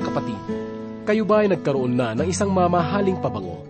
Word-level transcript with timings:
Kapatid, 0.00 0.40
kayo 1.04 1.22
ba 1.28 1.44
ay 1.44 1.52
nagkaroon 1.52 1.96
na 1.96 2.12
ng 2.16 2.26
isang 2.28 2.52
mamahaling 2.52 3.18
pabango? 3.20 3.64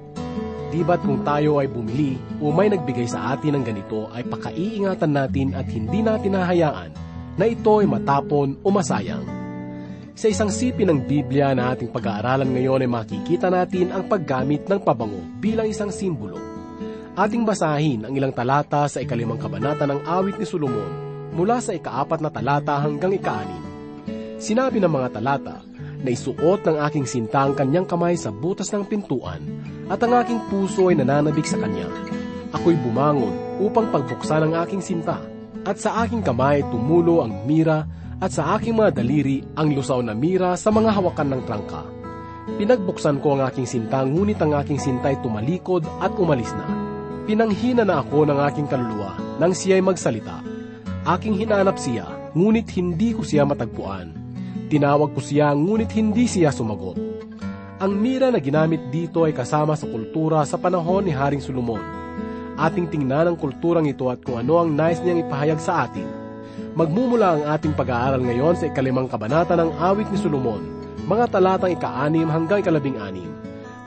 Di 0.70 0.86
ba't 0.86 1.02
kung 1.02 1.26
tayo 1.26 1.58
ay 1.58 1.66
bumili 1.66 2.14
o 2.38 2.54
may 2.54 2.70
nagbigay 2.70 3.10
sa 3.10 3.34
atin 3.34 3.58
ng 3.58 3.64
ganito 3.66 4.06
ay 4.14 4.22
pakaiingatan 4.22 5.10
natin 5.10 5.48
at 5.58 5.66
hindi 5.66 5.98
natin 5.98 6.38
hahayaan 6.38 6.90
na 7.34 7.44
ito 7.50 7.82
ay 7.82 7.90
matapon 7.90 8.54
o 8.62 8.70
masayang? 8.70 9.26
Sa 10.14 10.30
isang 10.30 10.52
sipi 10.52 10.86
ng 10.86 11.08
Biblia 11.08 11.50
na 11.56 11.74
ating 11.74 11.90
pag-aaralan 11.90 12.52
ngayon 12.54 12.84
ay 12.86 12.90
makikita 12.92 13.50
natin 13.50 13.90
ang 13.90 14.06
paggamit 14.06 14.68
ng 14.70 14.78
pabango 14.84 15.18
bilang 15.40 15.66
isang 15.66 15.90
simbolo. 15.90 16.38
Ating 17.18 17.42
basahin 17.42 18.06
ang 18.06 18.14
ilang 18.14 18.30
talata 18.30 18.86
sa 18.86 19.02
ikalimang 19.02 19.40
kabanata 19.40 19.88
ng 19.88 20.06
awit 20.06 20.38
ni 20.38 20.46
Solomon 20.46 20.92
mula 21.34 21.58
sa 21.58 21.74
ikaapat 21.74 22.22
na 22.22 22.30
talata 22.30 22.78
hanggang 22.78 23.10
ikaanim. 23.16 23.64
Sinabi 24.38 24.78
ng 24.78 24.92
mga 24.92 25.08
talata, 25.18 25.64
na 26.00 26.10
isuot 26.12 26.64
ng 26.64 26.76
aking 26.88 27.04
sinta 27.04 27.44
ang 27.44 27.52
kanyang 27.52 27.84
kamay 27.84 28.16
sa 28.16 28.32
butas 28.32 28.72
ng 28.72 28.88
pintuan 28.88 29.40
at 29.92 30.00
ang 30.00 30.16
aking 30.20 30.40
puso 30.48 30.88
ay 30.88 30.96
nananabik 30.96 31.44
sa 31.44 31.60
kanya. 31.60 31.88
Ako'y 32.56 32.74
bumangon 32.80 33.62
upang 33.62 33.92
pagbuksan 33.92 34.48
ang 34.48 34.54
aking 34.64 34.80
sinta 34.80 35.20
at 35.68 35.76
sa 35.76 36.02
aking 36.04 36.24
kamay 36.24 36.64
tumulo 36.72 37.20
ang 37.20 37.44
mira 37.44 37.84
at 38.20 38.32
sa 38.32 38.56
aking 38.56 38.76
mga 38.76 39.00
daliri 39.00 39.44
ang 39.56 39.72
lusaw 39.72 40.00
na 40.00 40.16
mira 40.16 40.56
sa 40.56 40.72
mga 40.72 40.90
hawakan 40.92 41.28
ng 41.36 41.42
trangka. 41.44 41.82
Pinagbuksan 42.56 43.20
ko 43.20 43.38
ang 43.38 43.46
aking 43.48 43.68
sinta 43.68 44.02
ngunit 44.02 44.40
ang 44.40 44.56
aking 44.56 44.80
sinta 44.80 45.12
ay 45.12 45.20
tumalikod 45.20 45.84
at 46.00 46.12
umalis 46.16 46.50
na. 46.56 46.66
Pinanghina 47.28 47.86
na 47.86 48.02
ako 48.02 48.26
ng 48.26 48.38
aking 48.50 48.66
kaluluwa 48.66 49.14
nang 49.38 49.54
siya'y 49.54 49.84
magsalita. 49.84 50.42
Aking 51.06 51.38
hinanap 51.40 51.80
siya, 51.80 52.04
ngunit 52.36 52.68
hindi 52.76 53.16
ko 53.16 53.24
siya 53.24 53.48
matagpuan 53.48 54.19
Tinawag 54.70 55.18
ko 55.18 55.20
siya 55.20 55.50
ngunit 55.50 55.90
hindi 55.98 56.30
siya 56.30 56.54
sumagot. 56.54 56.94
Ang 57.82 57.92
mira 57.98 58.30
na 58.30 58.38
ginamit 58.38 58.78
dito 58.94 59.26
ay 59.26 59.34
kasama 59.34 59.74
sa 59.74 59.90
kultura 59.90 60.46
sa 60.46 60.62
panahon 60.62 61.02
ni 61.02 61.10
Haring 61.10 61.42
Solomon. 61.42 61.82
Ating 62.54 62.86
tingnan 62.86 63.34
ang 63.34 63.34
kulturang 63.34 63.90
ito 63.90 64.06
at 64.06 64.22
kung 64.22 64.38
ano 64.38 64.62
ang 64.62 64.70
nais 64.70 65.02
niyang 65.02 65.26
ipahayag 65.26 65.58
sa 65.58 65.90
atin. 65.90 66.06
Magmumula 66.78 67.34
ang 67.34 67.42
ating 67.50 67.74
pag-aaral 67.74 68.22
ngayon 68.22 68.54
sa 68.54 68.70
ikalimang 68.70 69.10
kabanata 69.10 69.58
ng 69.58 69.74
awit 69.74 70.06
ni 70.06 70.18
Solomon, 70.22 70.62
mga 71.02 71.34
talatang 71.34 71.74
ika-anim 71.74 72.30
hanggang 72.30 72.62
ikalabing 72.62 72.94
anim. 73.02 73.32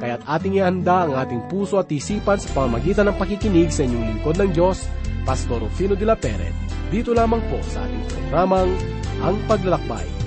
Kaya't 0.03 0.27
ating 0.27 0.59
ihanda 0.59 1.07
ang 1.07 1.15
ating 1.15 1.47
puso 1.47 1.79
at 1.79 1.87
isipan 1.87 2.43
sa 2.43 2.51
pamamagitan 2.51 3.07
ng 3.07 3.15
pakikinig 3.15 3.71
sa 3.71 3.87
inyong 3.87 4.19
lingkod 4.19 4.35
ng 4.35 4.51
Diyos, 4.51 4.83
Pastor 5.23 5.63
Rufino 5.63 5.95
de 5.95 6.03
la 6.03 6.19
Peret, 6.19 6.51
dito 6.91 7.15
lamang 7.15 7.39
po 7.47 7.55
sa 7.63 7.87
ating 7.87 8.03
programang 8.11 8.67
Ang 9.23 9.39
Paglalakbay. 9.47 10.22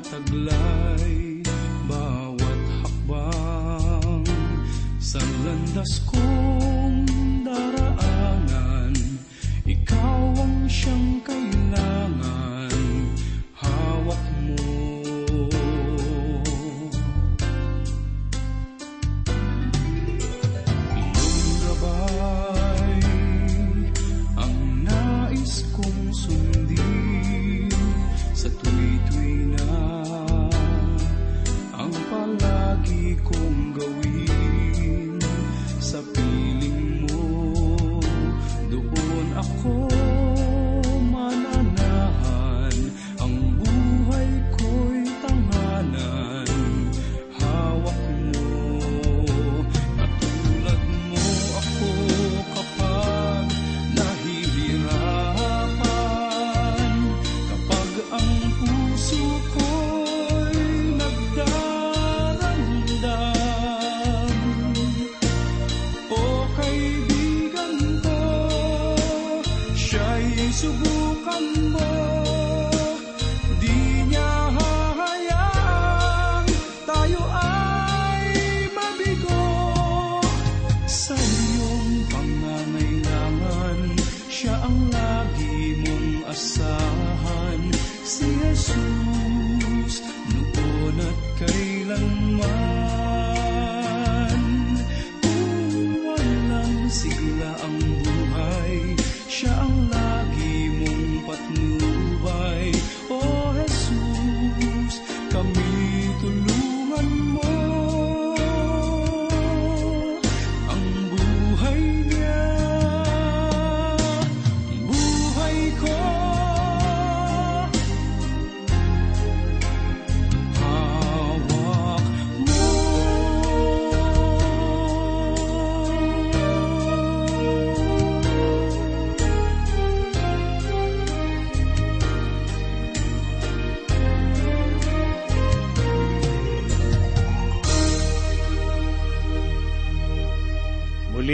Tinataglay 0.00 1.44
bawat 1.84 2.60
hakbang 2.80 4.24
sa 4.96 5.20
landas 5.44 6.00
kong 6.08 6.19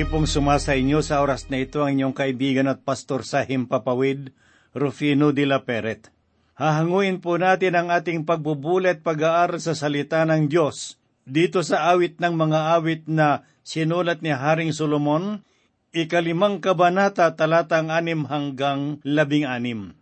pong 0.06 0.30
sumasa 0.30 0.78
inyo 0.78 1.02
sa 1.02 1.18
oras 1.18 1.50
na 1.50 1.58
ito 1.58 1.82
ang 1.82 1.90
inyong 1.90 2.14
kaibigan 2.14 2.70
at 2.70 2.86
pastor 2.86 3.26
sa 3.26 3.42
Himpapawid, 3.42 4.30
Rufino 4.70 5.34
de 5.34 5.44
la 5.44 5.66
Peret. 5.66 6.14
Hahanguin 6.54 7.18
po 7.18 7.36
natin 7.36 7.74
ang 7.74 7.88
ating 7.90 8.22
pagbubulat 8.22 9.02
pag-aaral 9.02 9.58
sa 9.58 9.74
salita 9.74 10.22
ng 10.22 10.46
Diyos 10.46 10.96
dito 11.26 11.66
sa 11.66 11.90
awit 11.90 12.22
ng 12.22 12.38
mga 12.38 12.78
awit 12.78 13.02
na 13.10 13.42
sinulat 13.66 14.22
ni 14.22 14.30
Haring 14.30 14.70
Solomon, 14.70 15.42
ikalimang 15.90 16.62
kabanata 16.62 17.34
talatang 17.34 17.90
anim 17.90 18.30
hanggang 18.30 19.02
labing 19.02 19.42
anim. 19.42 19.98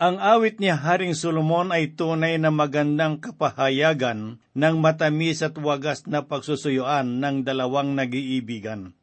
Ang 0.00 0.16
awit 0.18 0.58
ni 0.58 0.72
Haring 0.72 1.14
Solomon 1.14 1.70
ay 1.70 1.92
tunay 1.92 2.40
na 2.40 2.48
magandang 2.48 3.20
kapahayagan 3.20 4.40
ng 4.56 4.74
matamis 4.80 5.44
at 5.44 5.54
wagas 5.60 6.08
na 6.08 6.24
pagsusuyuan 6.24 7.20
ng 7.20 7.44
dalawang 7.44 7.94
nag-iibigan. 7.94 8.96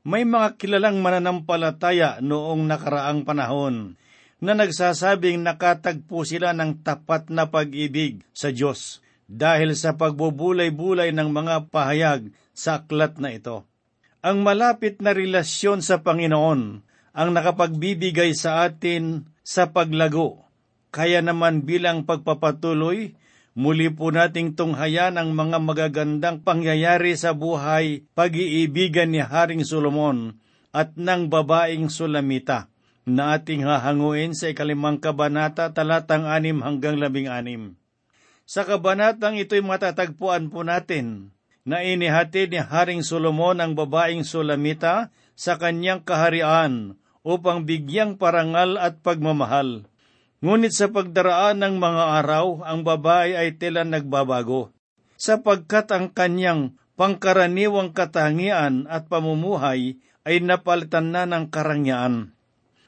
May 0.00 0.24
mga 0.24 0.56
kilalang 0.56 1.04
mananampalataya 1.04 2.24
noong 2.24 2.64
nakaraang 2.64 3.28
panahon 3.28 4.00
na 4.40 4.56
nagsasabing 4.56 5.44
nakatagpo 5.44 6.24
sila 6.24 6.56
ng 6.56 6.80
tapat 6.80 7.28
na 7.28 7.52
pag-ibig 7.52 8.24
sa 8.32 8.48
Diyos 8.48 9.04
dahil 9.28 9.76
sa 9.76 10.00
pagbubulay-bulay 10.00 11.12
ng 11.12 11.28
mga 11.28 11.68
pahayag 11.68 12.32
sa 12.56 12.80
aklat 12.80 13.20
na 13.20 13.36
ito. 13.36 13.68
Ang 14.24 14.40
malapit 14.40 15.04
na 15.04 15.12
relasyon 15.12 15.84
sa 15.84 16.00
Panginoon 16.00 16.60
ang 17.12 17.28
nakapagbibigay 17.36 18.32
sa 18.32 18.64
atin 18.64 19.28
sa 19.44 19.68
paglago. 19.68 20.48
Kaya 20.88 21.20
naman 21.20 21.68
bilang 21.68 22.08
pagpapatuloy, 22.08 23.12
Muli 23.60 23.92
po 23.92 24.08
nating 24.08 24.56
tunghayan 24.56 25.20
ang 25.20 25.36
mga 25.36 25.60
magagandang 25.60 26.40
pangyayari 26.40 27.12
sa 27.12 27.36
buhay 27.36 28.08
pag-iibigan 28.16 29.12
ni 29.12 29.20
Haring 29.20 29.68
Solomon 29.68 30.40
at 30.72 30.96
ng 30.96 31.28
babaeng 31.28 31.92
Sulamita 31.92 32.72
na 33.04 33.36
ating 33.36 33.68
hahanguin 33.68 34.32
sa 34.32 34.48
ikalimang 34.48 34.96
kabanata 34.96 35.76
talatang 35.76 36.24
anim 36.24 36.64
hanggang 36.64 36.96
labing 36.96 37.28
anim. 37.28 37.76
Sa 38.48 38.64
kabanatang 38.64 39.36
ito'y 39.36 39.60
matatagpuan 39.60 40.48
po 40.48 40.64
natin 40.64 41.36
na 41.68 41.84
inihati 41.84 42.48
ni 42.48 42.64
Haring 42.64 43.04
Solomon 43.04 43.60
ang 43.60 43.76
babaeng 43.76 44.24
Sulamita 44.24 45.12
sa 45.36 45.60
kanyang 45.60 46.00
kaharian 46.00 46.96
upang 47.20 47.68
bigyang 47.68 48.16
parangal 48.16 48.80
at 48.80 49.04
pagmamahal. 49.04 49.84
Ngunit 50.40 50.72
sa 50.72 50.88
pagdaraan 50.88 51.60
ng 51.60 51.76
mga 51.76 52.04
araw, 52.24 52.64
ang 52.64 52.80
babae 52.80 53.36
ay 53.36 53.60
tila 53.60 53.84
nagbabago, 53.84 54.72
sapagkat 55.20 55.92
ang 55.92 56.08
kanyang 56.08 56.80
pangkaraniwang 56.96 57.92
katangian 57.92 58.88
at 58.88 59.04
pamumuhay 59.12 60.00
ay 60.24 60.36
napalitan 60.40 61.12
na 61.12 61.28
ng 61.28 61.52
karangyaan. 61.52 62.32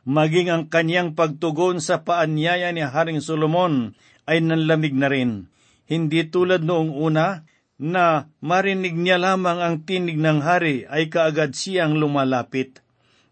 Maging 0.09 0.49
ang 0.49 0.65
kanyang 0.73 1.13
pagtugon 1.13 1.79
sa 1.79 2.01
paanyaya 2.01 2.73
ni 2.73 2.83
Haring 2.83 3.21
Solomon 3.21 3.95
ay 4.25 4.41
nanlamig 4.41 4.97
na 4.97 5.13
rin. 5.13 5.53
Hindi 5.85 6.27
tulad 6.33 6.65
noong 6.65 6.91
una 6.97 7.45
na 7.77 8.33
marinig 8.41 8.97
niya 8.97 9.21
lamang 9.21 9.61
ang 9.61 9.77
tinig 9.85 10.17
ng 10.17 10.41
hari 10.41 10.89
ay 10.89 11.13
kaagad 11.13 11.53
siyang 11.53 12.01
lumalapit. 12.01 12.81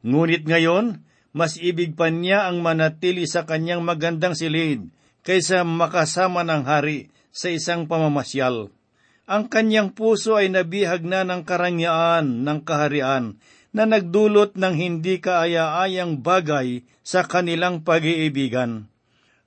Ngunit 0.04 0.44
ngayon, 0.44 1.02
mas 1.30 1.54
ibig 1.62 1.94
pa 1.94 2.10
niya 2.10 2.50
ang 2.50 2.58
manatili 2.62 3.26
sa 3.26 3.46
kanyang 3.46 3.86
magandang 3.86 4.34
silid 4.34 4.90
kaysa 5.22 5.62
makasama 5.62 6.42
ng 6.42 6.66
hari 6.66 7.12
sa 7.30 7.52
isang 7.52 7.86
pamamasyal. 7.86 8.74
Ang 9.30 9.46
kanyang 9.46 9.94
puso 9.94 10.34
ay 10.34 10.50
nabihag 10.50 11.06
na 11.06 11.22
ng 11.22 11.46
karangyaan 11.46 12.42
ng 12.42 12.58
kaharian 12.66 13.38
na 13.70 13.86
nagdulot 13.86 14.58
ng 14.58 14.74
hindi 14.74 15.22
kaaya-ayang 15.22 16.18
bagay 16.18 16.82
sa 17.06 17.22
kanilang 17.22 17.86
pag-iibigan. 17.86 18.90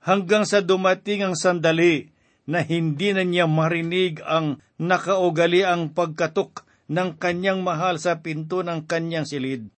Hanggang 0.00 0.48
sa 0.48 0.64
dumating 0.64 1.20
ang 1.28 1.36
sandali 1.36 2.08
na 2.48 2.64
hindi 2.64 3.12
na 3.12 3.28
niya 3.28 3.44
marinig 3.44 4.24
ang 4.24 4.64
nakaugali 4.80 5.68
ang 5.68 5.92
pagkatok 5.92 6.64
ng 6.88 7.20
kanyang 7.20 7.60
mahal 7.60 8.00
sa 8.00 8.24
pinto 8.24 8.64
ng 8.64 8.88
kanyang 8.88 9.28
silid 9.28 9.73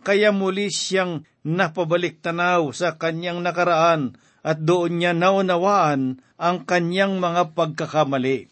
kaya 0.00 0.32
muli 0.32 0.72
siyang 0.72 1.28
napabalik 1.44 2.24
tanaw 2.24 2.72
sa 2.72 2.96
kanyang 2.96 3.44
nakaraan 3.44 4.16
at 4.40 4.64
doon 4.64 5.00
niya 5.00 5.12
naunawaan 5.12 6.24
ang 6.40 6.56
kanyang 6.64 7.20
mga 7.20 7.52
pagkakamali. 7.52 8.48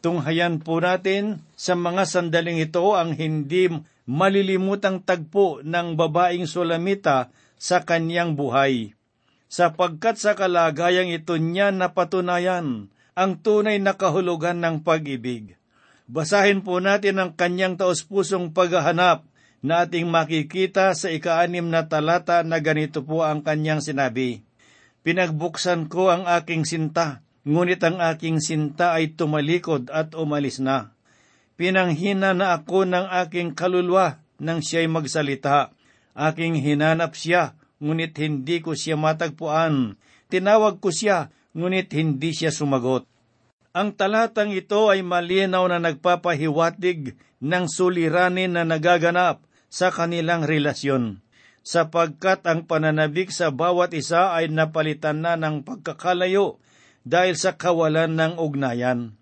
Tunghayan 0.00 0.64
po 0.64 0.80
natin 0.80 1.44
sa 1.56 1.76
mga 1.76 2.08
sandaling 2.08 2.60
ito 2.60 2.96
ang 2.96 3.12
hindi 3.12 3.68
malilimutang 4.08 5.04
tagpo 5.04 5.60
ng 5.60 5.96
babaeng 5.96 6.48
Sulamita 6.48 7.28
sa 7.60 7.84
kanyang 7.84 8.32
buhay. 8.36 8.96
Sapagkat 9.50 10.16
sa 10.16 10.32
kalagayang 10.32 11.12
ito 11.12 11.36
niya 11.36 11.68
napatunayan 11.68 12.88
ang 13.12 13.32
tunay 13.44 13.76
na 13.76 13.98
kahulugan 13.98 14.62
ng 14.64 14.80
pag-ibig. 14.80 15.60
Basahin 16.10 16.64
po 16.64 16.80
natin 16.80 17.20
ang 17.20 17.30
kanyang 17.36 17.76
taos-pusong 17.76 18.56
paghahanap 18.56 19.29
na 19.60 19.84
ating 19.84 20.08
makikita 20.08 20.96
sa 20.96 21.12
ikaanim 21.12 21.68
na 21.68 21.84
talata 21.84 22.40
na 22.40 22.58
ganito 22.64 23.04
po 23.04 23.24
ang 23.24 23.44
kanyang 23.44 23.84
sinabi. 23.84 24.40
Pinagbuksan 25.04 25.88
ko 25.88 26.12
ang 26.12 26.24
aking 26.28 26.64
sinta, 26.64 27.24
ngunit 27.44 27.80
ang 27.84 28.00
aking 28.00 28.40
sinta 28.40 28.96
ay 28.96 29.16
tumalikod 29.16 29.88
at 29.92 30.16
umalis 30.16 30.60
na. 30.60 30.92
Pinanghina 31.60 32.32
na 32.32 32.56
ako 32.56 32.88
ng 32.88 33.06
aking 33.24 33.52
kaluluwa 33.52 34.20
nang 34.40 34.64
siya'y 34.64 34.88
magsalita. 34.88 35.76
Aking 36.16 36.56
hinanap 36.56 37.12
siya, 37.12 37.52
ngunit 37.84 38.16
hindi 38.16 38.64
ko 38.64 38.72
siya 38.72 38.96
matagpuan. 38.96 40.00
Tinawag 40.32 40.80
ko 40.80 40.88
siya, 40.88 41.28
ngunit 41.52 41.92
hindi 41.92 42.32
siya 42.32 42.48
sumagot. 42.48 43.04
Ang 43.76 43.92
talatang 43.92 44.56
ito 44.56 44.88
ay 44.88 45.04
malinaw 45.04 45.68
na 45.68 45.78
nagpapahiwatig 45.78 47.14
ng 47.44 47.64
suliranin 47.68 48.56
na 48.56 48.64
nagaganap 48.64 49.44
sa 49.70 49.94
kanilang 49.94 50.42
relasyon, 50.42 51.22
sapagkat 51.62 52.42
ang 52.44 52.66
pananabik 52.66 53.30
sa 53.30 53.54
bawat 53.54 53.94
isa 53.94 54.34
ay 54.34 54.50
napalitan 54.50 55.22
na 55.22 55.38
ng 55.38 55.62
pagkakalayo 55.62 56.58
dahil 57.06 57.38
sa 57.38 57.54
kawalan 57.54 58.12
ng 58.18 58.32
ugnayan. 58.36 59.14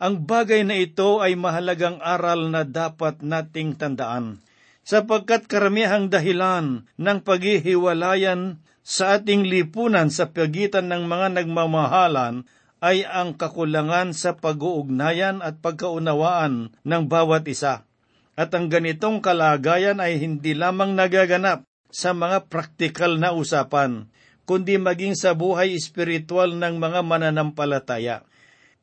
Ang 0.00 0.24
bagay 0.24 0.64
na 0.64 0.80
ito 0.80 1.20
ay 1.20 1.36
mahalagang 1.36 2.00
aral 2.00 2.48
na 2.48 2.64
dapat 2.64 3.20
nating 3.20 3.76
tandaan, 3.76 4.40
sapagkat 4.80 5.44
karamihang 5.44 6.08
dahilan 6.08 6.88
ng 6.96 7.18
paghihiwalayan 7.20 8.64
sa 8.80 9.20
ating 9.20 9.44
lipunan 9.44 10.08
sa 10.08 10.32
pagitan 10.32 10.88
ng 10.88 11.04
mga 11.04 11.36
nagmamahalan 11.36 12.48
ay 12.80 13.04
ang 13.04 13.36
kakulangan 13.36 14.16
sa 14.16 14.40
pag-uugnayan 14.40 15.44
at 15.44 15.60
pagkaunawaan 15.60 16.72
ng 16.80 17.02
bawat 17.12 17.44
isa. 17.44 17.84
At 18.40 18.56
ang 18.56 18.72
ganitong 18.72 19.20
kalagayan 19.20 20.00
ay 20.00 20.16
hindi 20.16 20.56
lamang 20.56 20.96
nagaganap 20.96 21.68
sa 21.92 22.16
mga 22.16 22.48
praktikal 22.48 23.20
na 23.20 23.36
usapan, 23.36 24.08
kundi 24.48 24.80
maging 24.80 25.12
sa 25.12 25.36
buhay 25.36 25.76
espiritual 25.76 26.56
ng 26.56 26.80
mga 26.80 27.04
mananampalataya. 27.04 28.24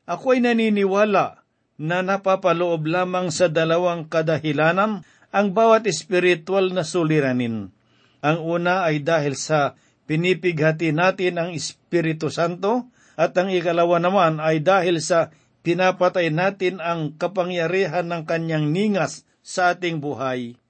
Ako 0.06 0.38
ay 0.38 0.46
naniniwala 0.46 1.42
na 1.74 1.98
napapaloob 2.06 2.86
lamang 2.86 3.34
sa 3.34 3.50
dalawang 3.50 4.06
kadahilanan 4.06 5.02
ang 5.34 5.46
bawat 5.50 5.90
espiritual 5.90 6.70
na 6.70 6.86
suliranin. 6.86 7.74
Ang 8.22 8.38
una 8.38 8.86
ay 8.86 9.02
dahil 9.02 9.34
sa 9.34 9.74
pinipighati 10.06 10.94
natin 10.94 11.34
ang 11.34 11.50
Espiritu 11.50 12.30
Santo 12.30 12.94
at 13.18 13.34
ang 13.34 13.50
ikalawa 13.50 13.98
naman 13.98 14.38
ay 14.38 14.62
dahil 14.62 15.02
sa 15.02 15.34
pinapatay 15.66 16.30
natin 16.30 16.78
ang 16.78 17.18
kapangyarihan 17.18 18.06
ng 18.06 18.22
kanyang 18.22 18.70
ningas 18.70 19.26
sa 19.48 19.72
ating 19.72 20.04
buhay. 20.04 20.60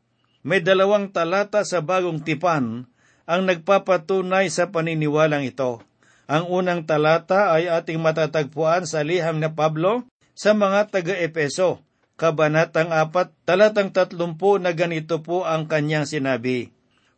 May 0.47 0.63
dalawang 0.63 1.11
talata 1.11 1.67
sa 1.67 1.83
bagong 1.83 2.23
tipan 2.23 2.87
ang 3.27 3.43
nagpapatunay 3.43 4.47
sa 4.55 4.71
paniniwalang 4.71 5.43
ito. 5.43 5.83
Ang 6.31 6.47
unang 6.47 6.87
talata 6.87 7.51
ay 7.59 7.67
ating 7.67 7.99
matatagpuan 7.99 8.87
sa 8.87 9.03
liham 9.03 9.43
na 9.43 9.51
Pablo 9.51 10.07
sa 10.39 10.55
mga 10.55 10.95
taga-Epeso, 10.95 11.83
Kabanatang 12.15 12.95
4, 12.95 13.47
talatang 13.47 13.91
30 13.91 14.15
na 14.63 14.71
ganito 14.71 15.19
po 15.27 15.43
ang 15.43 15.67
kanyang 15.67 16.07
sinabi. 16.07 16.71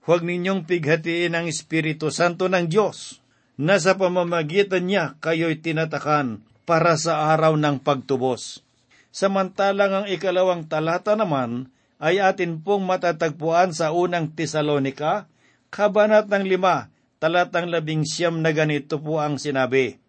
Huwag 0.09 0.25
ninyong 0.25 0.65
pighatiin 0.65 1.37
ang 1.37 1.45
Espiritu 1.45 2.09
Santo 2.09 2.49
ng 2.49 2.69
Diyos, 2.69 3.21
na 3.61 3.77
sa 3.77 4.01
pamamagitan 4.01 4.89
niya 4.89 5.21
kayo'y 5.21 5.61
tinatakan 5.61 6.41
para 6.65 6.97
sa 6.97 7.33
araw 7.33 7.61
ng 7.61 7.85
pagtubos 7.85 8.65
samantalang 9.11 10.03
ang 10.03 10.07
ikalawang 10.07 10.67
talata 10.67 11.19
naman 11.19 11.71
ay 12.01 12.23
atin 12.23 12.65
pong 12.65 12.89
matatagpuan 12.89 13.77
sa 13.77 13.93
unang 13.93 14.33
Tesalonika, 14.33 15.29
kabanat 15.69 16.33
ng 16.33 16.49
lima, 16.49 16.89
talatang 17.21 17.69
labing 17.69 18.09
siyam 18.09 18.41
na 18.41 18.57
ganito 18.57 18.97
po 18.97 19.21
ang 19.21 19.37
sinabi. 19.37 20.01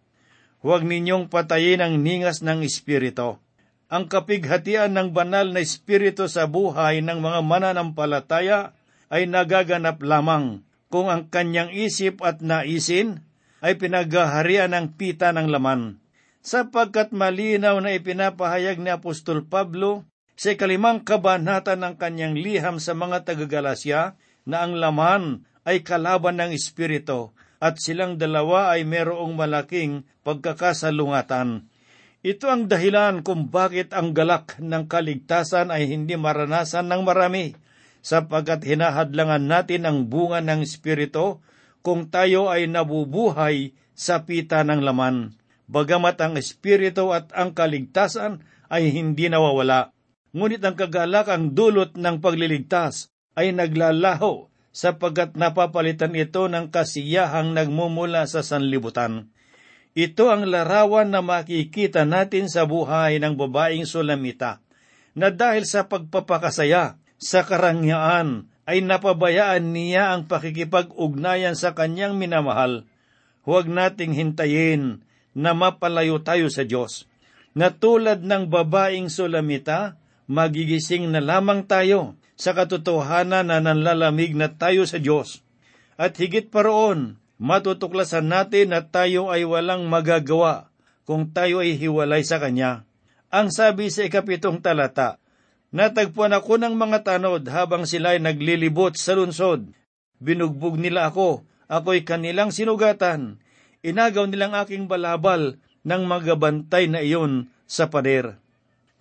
Huwag 0.64 0.88
ninyong 0.88 1.28
patayin 1.28 1.84
ang 1.84 2.00
ningas 2.00 2.40
ng 2.40 2.64
Espiritu. 2.64 3.36
Ang 3.92 4.08
kapighatian 4.08 4.96
ng 4.96 5.12
banal 5.12 5.52
na 5.52 5.60
Espiritu 5.60 6.24
sa 6.24 6.48
buhay 6.48 7.04
ng 7.04 7.20
mga 7.20 7.40
mananampalataya 7.44 8.72
ay 9.12 9.28
nagaganap 9.28 10.00
lamang 10.00 10.64
kung 10.88 11.12
ang 11.12 11.28
kanyang 11.28 11.68
isip 11.68 12.24
at 12.24 12.40
naisin 12.40 13.20
ay 13.60 13.76
pinaghaharian 13.76 14.72
ng 14.72 14.96
pita 14.96 15.28
ng 15.36 15.52
laman 15.52 16.01
sapagkat 16.42 17.14
malinaw 17.14 17.78
na 17.78 17.94
ipinapahayag 17.94 18.82
ni 18.82 18.90
Apostol 18.90 19.46
Pablo 19.46 20.02
sa 20.34 20.50
ikalimang 20.50 21.06
kabanata 21.06 21.78
ng 21.78 21.94
kanyang 21.94 22.34
liham 22.34 22.82
sa 22.82 22.98
mga 22.98 23.22
taga-Galasya 23.22 24.18
na 24.50 24.66
ang 24.66 24.74
laman 24.74 25.46
ay 25.62 25.86
kalaban 25.86 26.42
ng 26.42 26.50
Espiritu 26.50 27.30
at 27.62 27.78
silang 27.78 28.18
dalawa 28.18 28.74
ay 28.74 28.82
merong 28.82 29.38
malaking 29.38 30.02
pagkakasalungatan. 30.26 31.70
Ito 32.26 32.50
ang 32.50 32.66
dahilan 32.66 33.22
kung 33.22 33.54
bakit 33.54 33.94
ang 33.94 34.10
galak 34.10 34.58
ng 34.58 34.90
kaligtasan 34.90 35.70
ay 35.70 35.90
hindi 35.90 36.18
maranasan 36.18 36.90
ng 36.90 37.02
marami, 37.06 37.54
sapagkat 38.02 38.66
hinahadlangan 38.66 39.46
natin 39.46 39.86
ang 39.86 40.10
bunga 40.10 40.42
ng 40.42 40.66
Espiritu 40.66 41.38
kung 41.86 42.10
tayo 42.10 42.50
ay 42.50 42.66
nabubuhay 42.66 43.74
sa 43.94 44.26
pita 44.26 44.66
ng 44.66 44.82
laman 44.82 45.41
bagamat 45.72 46.20
ang 46.20 46.36
espiritu 46.36 47.16
at 47.16 47.32
ang 47.32 47.56
kaligtasan 47.56 48.44
ay 48.68 48.92
hindi 48.92 49.32
nawawala. 49.32 49.96
Ngunit 50.36 50.60
ang 50.60 50.76
kagalakang 50.76 51.56
dulot 51.56 51.96
ng 51.96 52.20
pagliligtas 52.20 53.08
ay 53.32 53.56
naglalaho 53.56 54.52
sapagkat 54.72 55.36
napapalitan 55.36 56.12
ito 56.16 56.48
ng 56.48 56.72
kasiyahang 56.72 57.52
nagmumula 57.56 58.24
sa 58.28 58.40
sanlibutan. 58.40 59.32
Ito 59.92 60.32
ang 60.32 60.48
larawan 60.48 61.12
na 61.12 61.20
makikita 61.20 62.08
natin 62.08 62.48
sa 62.48 62.64
buhay 62.64 63.20
ng 63.20 63.36
babaeng 63.36 63.84
Sulamita, 63.84 64.64
na 65.12 65.28
dahil 65.28 65.68
sa 65.68 65.84
pagpapakasaya, 65.84 66.96
sa 67.20 67.44
karangyaan, 67.44 68.48
ay 68.64 68.80
napabayaan 68.80 69.76
niya 69.76 70.16
ang 70.16 70.32
pakikipag-ugnayan 70.32 71.52
sa 71.52 71.76
kanyang 71.76 72.16
minamahal. 72.16 72.88
Huwag 73.44 73.68
nating 73.68 74.16
hintayin 74.16 75.04
na 75.32 75.56
mapalayo 75.56 76.20
tayo 76.20 76.48
sa 76.48 76.64
Diyos. 76.64 77.08
Na 77.52 77.68
tulad 77.72 78.24
ng 78.24 78.48
babaeng 78.48 79.12
Sulamita, 79.12 80.00
magigising 80.24 81.12
na 81.12 81.20
lamang 81.20 81.68
tayo 81.68 82.16
sa 82.36 82.56
katotohanan 82.56 83.52
na 83.52 83.60
nanlalamig 83.60 84.32
na 84.32 84.48
tayo 84.48 84.88
sa 84.88 84.96
Diyos. 84.96 85.44
At 86.00 86.16
higit 86.16 86.48
pa 86.48 86.64
roon, 86.64 87.20
matutuklasan 87.36 88.32
natin 88.32 88.72
na 88.72 88.80
tayo 88.82 89.28
ay 89.28 89.44
walang 89.44 89.84
magagawa 89.86 90.72
kung 91.04 91.28
tayo 91.30 91.60
ay 91.60 91.76
hiwalay 91.76 92.24
sa 92.24 92.40
Kanya. 92.40 92.88
Ang 93.28 93.52
sabi 93.52 93.92
sa 93.92 94.04
ikapitong 94.08 94.64
talata, 94.64 95.22
Natagpuan 95.72 96.36
ako 96.36 96.60
ng 96.60 96.76
mga 96.76 97.00
tanod 97.00 97.48
habang 97.48 97.88
sila 97.88 98.12
ay 98.12 98.20
naglilibot 98.20 98.92
sa 98.92 99.16
lunsod. 99.16 99.72
Binugbog 100.20 100.76
nila 100.76 101.08
ako, 101.08 101.48
ako'y 101.64 102.04
kanilang 102.04 102.52
sinugatan. 102.52 103.40
Inagaw 103.82 104.30
nilang 104.30 104.54
aking 104.54 104.86
balabal 104.86 105.58
ng 105.82 106.02
magabantay 106.06 106.86
na 106.86 107.02
iyon 107.02 107.50
sa 107.66 107.90
pader. 107.90 108.38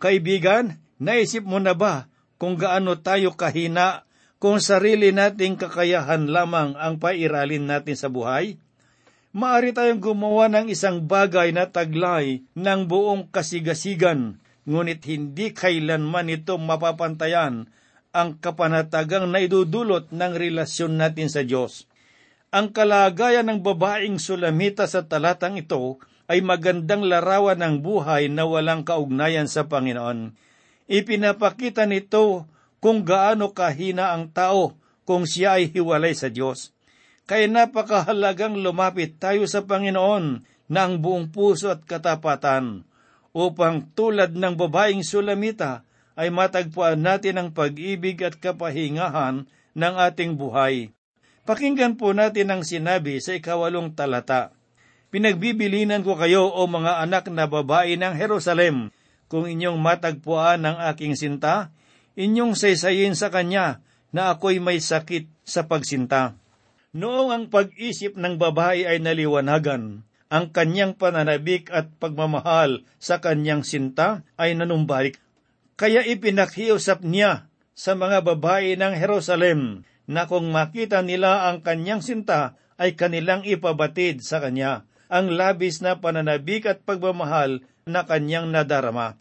Kaibigan, 0.02 0.82
naisip 0.98 1.46
mo 1.46 1.62
na 1.62 1.78
ba 1.78 2.10
kung 2.42 2.58
gaano 2.58 2.98
tayo 2.98 3.38
kahina 3.38 4.10
kung 4.42 4.58
sarili 4.58 5.14
nating 5.14 5.62
kakayahan 5.62 6.26
lamang 6.26 6.74
ang 6.74 6.98
pairalin 6.98 7.70
natin 7.70 7.94
sa 7.94 8.10
buhay? 8.10 8.58
Maari 9.32 9.72
tayong 9.72 10.02
gumawa 10.02 10.50
ng 10.50 10.74
isang 10.74 11.06
bagay 11.06 11.54
na 11.54 11.70
taglay 11.70 12.42
ng 12.58 12.82
buong 12.90 13.30
kasigasigan, 13.30 14.42
ngunit 14.66 15.06
hindi 15.06 15.54
kailanman 15.54 16.34
ito 16.34 16.58
mapapantayan 16.58 17.70
ang 18.12 18.30
kapanatagang 18.42 19.30
naidudulot 19.30 20.12
ng 20.12 20.34
relasyon 20.36 21.00
natin 21.00 21.32
sa 21.32 21.46
Diyos. 21.46 21.88
Ang 22.52 22.76
kalagayan 22.76 23.48
ng 23.48 23.64
babaeng 23.64 24.20
sulamita 24.20 24.84
sa 24.84 25.08
talatang 25.08 25.56
ito 25.56 26.04
ay 26.28 26.44
magandang 26.44 27.08
larawan 27.08 27.56
ng 27.56 27.80
buhay 27.80 28.28
na 28.28 28.44
walang 28.44 28.84
kaugnayan 28.84 29.48
sa 29.48 29.72
Panginoon. 29.72 30.36
Ipinapakita 30.92 31.88
nito 31.88 32.44
kung 32.84 33.08
gaano 33.08 33.56
kahina 33.56 34.12
ang 34.12 34.36
tao 34.36 34.76
kung 35.08 35.24
siya 35.24 35.64
ay 35.64 35.72
hiwalay 35.72 36.12
sa 36.12 36.28
Diyos. 36.28 36.76
Kaya 37.24 37.48
napakahalagang 37.48 38.60
lumapit 38.60 39.16
tayo 39.16 39.48
sa 39.48 39.64
Panginoon 39.64 40.44
ang 40.68 40.94
buong 41.00 41.32
puso 41.32 41.72
at 41.72 41.88
katapatan 41.88 42.84
upang 43.32 43.96
tulad 43.96 44.36
ng 44.36 44.60
babaeng 44.60 45.08
sulamita 45.08 45.88
ay 46.20 46.28
matagpuan 46.28 47.00
natin 47.00 47.40
ang 47.40 47.50
pag-ibig 47.56 48.20
at 48.28 48.36
kapahingahan 48.36 49.48
ng 49.72 49.94
ating 49.96 50.36
buhay. 50.36 50.92
Pakinggan 51.52 52.00
po 52.00 52.16
natin 52.16 52.48
ang 52.48 52.64
sinabi 52.64 53.20
sa 53.20 53.36
ikawalong 53.36 53.92
talata. 53.92 54.56
Pinagbibilinan 55.12 56.00
ko 56.00 56.16
kayo 56.16 56.48
o 56.48 56.64
mga 56.64 57.04
anak 57.04 57.28
na 57.28 57.44
babae 57.44 58.00
ng 58.00 58.16
Jerusalem, 58.16 58.96
kung 59.28 59.44
inyong 59.44 59.76
matagpuan 59.76 60.64
ang 60.64 60.80
aking 60.80 61.20
sinta, 61.20 61.76
inyong 62.16 62.56
saysayin 62.56 63.20
sa 63.20 63.28
kanya 63.28 63.84
na 64.16 64.32
ako'y 64.32 64.64
may 64.64 64.80
sakit 64.80 65.28
sa 65.44 65.68
pagsinta. 65.68 66.40
Noong 66.96 67.36
ang 67.36 67.46
pag-isip 67.52 68.16
ng 68.16 68.40
babae 68.40 68.88
ay 68.88 69.04
naliwanagan, 69.04 70.08
ang 70.32 70.46
kanyang 70.56 70.96
pananabik 70.96 71.68
at 71.68 71.92
pagmamahal 72.00 72.88
sa 72.96 73.20
kanyang 73.20 73.68
sinta 73.68 74.24
ay 74.40 74.56
nanumbalik. 74.56 75.20
Kaya 75.76 76.00
ipinakiusap 76.00 77.04
niya 77.04 77.52
sa 77.76 77.92
mga 77.92 78.24
babae 78.24 78.80
ng 78.80 78.96
Jerusalem 78.96 79.84
na 80.12 80.28
kung 80.28 80.52
makita 80.52 81.00
nila 81.00 81.48
ang 81.48 81.64
kanyang 81.64 82.04
sinta 82.04 82.60
ay 82.76 83.00
kanilang 83.00 83.48
ipabatid 83.48 84.20
sa 84.20 84.44
kanya 84.44 84.84
ang 85.08 85.32
labis 85.32 85.80
na 85.80 86.00
pananabik 86.00 86.68
at 86.68 86.84
pagmamahal 86.84 87.64
na 87.88 88.04
kanyang 88.04 88.52
nadarama. 88.52 89.20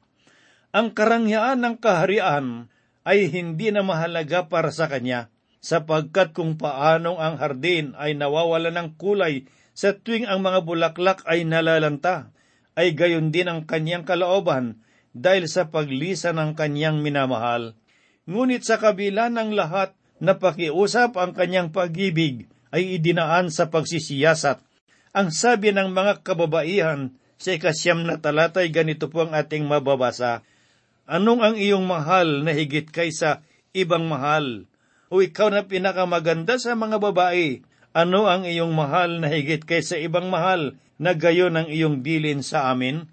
Ang 0.71 0.95
karangyaan 0.95 1.63
ng 1.63 1.77
kaharian 1.83 2.71
ay 3.03 3.27
hindi 3.27 3.75
na 3.75 3.83
mahalaga 3.83 4.47
para 4.47 4.71
sa 4.71 4.87
kanya, 4.87 5.35
sapagkat 5.59 6.31
kung 6.31 6.55
paanong 6.55 7.19
ang 7.19 7.35
hardin 7.43 7.99
ay 7.99 8.15
nawawala 8.15 8.71
ng 8.71 8.95
kulay 8.95 9.51
sa 9.75 9.99
tuwing 9.99 10.31
ang 10.31 10.47
mga 10.47 10.63
bulaklak 10.63 11.27
ay 11.27 11.43
nalalanta, 11.43 12.31
ay 12.79 12.95
gayon 12.95 13.35
din 13.35 13.51
ang 13.51 13.67
kanyang 13.67 14.07
kalooban 14.07 14.79
dahil 15.11 15.51
sa 15.51 15.75
paglisa 15.75 16.31
ng 16.31 16.55
kanyang 16.55 17.03
minamahal. 17.03 17.75
Ngunit 18.31 18.63
sa 18.63 18.79
kabila 18.79 19.27
ng 19.27 19.59
lahat 19.59 19.99
na 20.21 20.37
pakiusap 20.37 21.17
ang 21.17 21.33
kanyang 21.33 21.73
pag-ibig 21.73 22.47
ay 22.71 23.01
idinaan 23.01 23.49
sa 23.49 23.73
pagsisiyasat. 23.73 24.61
Ang 25.11 25.35
sabi 25.35 25.75
ng 25.75 25.91
mga 25.91 26.23
kababaihan 26.23 27.11
sa 27.41 27.57
ikasyam 27.57 28.07
na 28.07 28.21
talata 28.21 28.63
ay 28.63 28.71
ganito 28.71 29.09
po 29.11 29.27
ang 29.27 29.35
ating 29.35 29.67
mababasa. 29.67 30.45
Anong 31.11 31.43
ang 31.43 31.57
iyong 31.59 31.83
mahal 31.83 32.47
na 32.47 32.55
higit 32.55 32.87
kaysa 32.87 33.43
ibang 33.75 34.07
mahal? 34.07 34.71
O 35.11 35.19
ikaw 35.19 35.51
na 35.51 35.67
pinakamaganda 35.67 36.63
sa 36.63 36.79
mga 36.79 37.03
babae, 37.03 37.67
ano 37.91 38.31
ang 38.31 38.47
iyong 38.47 38.71
mahal 38.71 39.19
na 39.19 39.27
higit 39.27 39.67
kaysa 39.67 39.99
ibang 39.99 40.31
mahal 40.31 40.79
na 41.03 41.19
gayon 41.19 41.59
ang 41.59 41.67
iyong 41.67 42.07
bilin 42.07 42.47
sa 42.47 42.71
amin? 42.71 43.11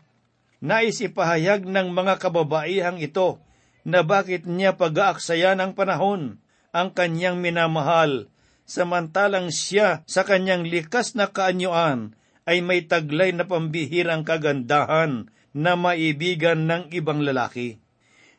Nais 0.61 1.01
ipahayag 1.01 1.65
ng 1.65 1.89
mga 1.89 2.21
kababaihang 2.21 3.01
ito 3.01 3.41
na 3.81 4.05
bakit 4.05 4.45
niya 4.45 4.77
pag-aaksaya 4.77 5.57
ng 5.57 5.73
panahon 5.73 6.37
ang 6.75 6.91
kanyang 6.95 7.39
minamahal, 7.39 8.31
samantalang 8.67 9.49
siya 9.49 10.03
sa 10.03 10.27
kanyang 10.27 10.67
likas 10.67 11.15
na 11.15 11.31
kaanyuan 11.31 12.17
ay 12.47 12.63
may 12.63 12.87
taglay 12.87 13.35
na 13.35 13.43
pambihirang 13.43 14.23
kagandahan 14.23 15.27
na 15.51 15.73
maibigan 15.75 16.67
ng 16.67 16.93
ibang 16.95 17.23
lalaki. 17.23 17.79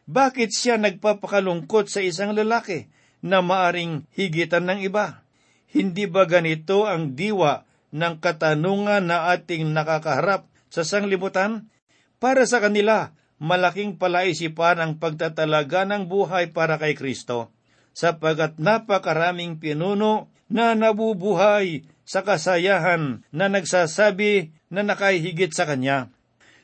Bakit 0.08 0.48
siya 0.48 0.80
nagpapakalungkot 0.80 1.92
sa 1.92 2.00
isang 2.00 2.32
lalaki 2.32 2.88
na 3.20 3.44
maaring 3.44 4.08
higitan 4.16 4.64
ng 4.64 4.80
iba? 4.88 5.20
Hindi 5.68 6.08
ba 6.08 6.24
ganito 6.24 6.88
ang 6.88 7.12
diwa 7.12 7.68
ng 7.92 8.14
katanungan 8.16 9.04
na 9.04 9.28
ating 9.36 9.68
nakakaharap 9.68 10.48
sa 10.72 10.80
sanglibutan? 10.80 11.68
Para 12.16 12.48
sa 12.48 12.64
kanila, 12.64 13.12
malaking 13.36 14.00
palaisipan 14.00 14.80
ang 14.80 14.92
pagtatalaga 14.96 15.84
ng 15.84 16.08
buhay 16.08 16.56
para 16.56 16.80
kay 16.80 16.96
Kristo, 16.96 17.52
sapagat 17.98 18.62
napakaraming 18.62 19.58
pinuno 19.58 20.30
na 20.46 20.78
nabubuhay 20.78 21.82
sa 22.06 22.22
kasayahan 22.22 23.26
na 23.34 23.50
nagsasabi 23.50 24.54
na 24.70 24.86
nakahigit 24.86 25.50
sa 25.50 25.66
Kanya. 25.66 26.06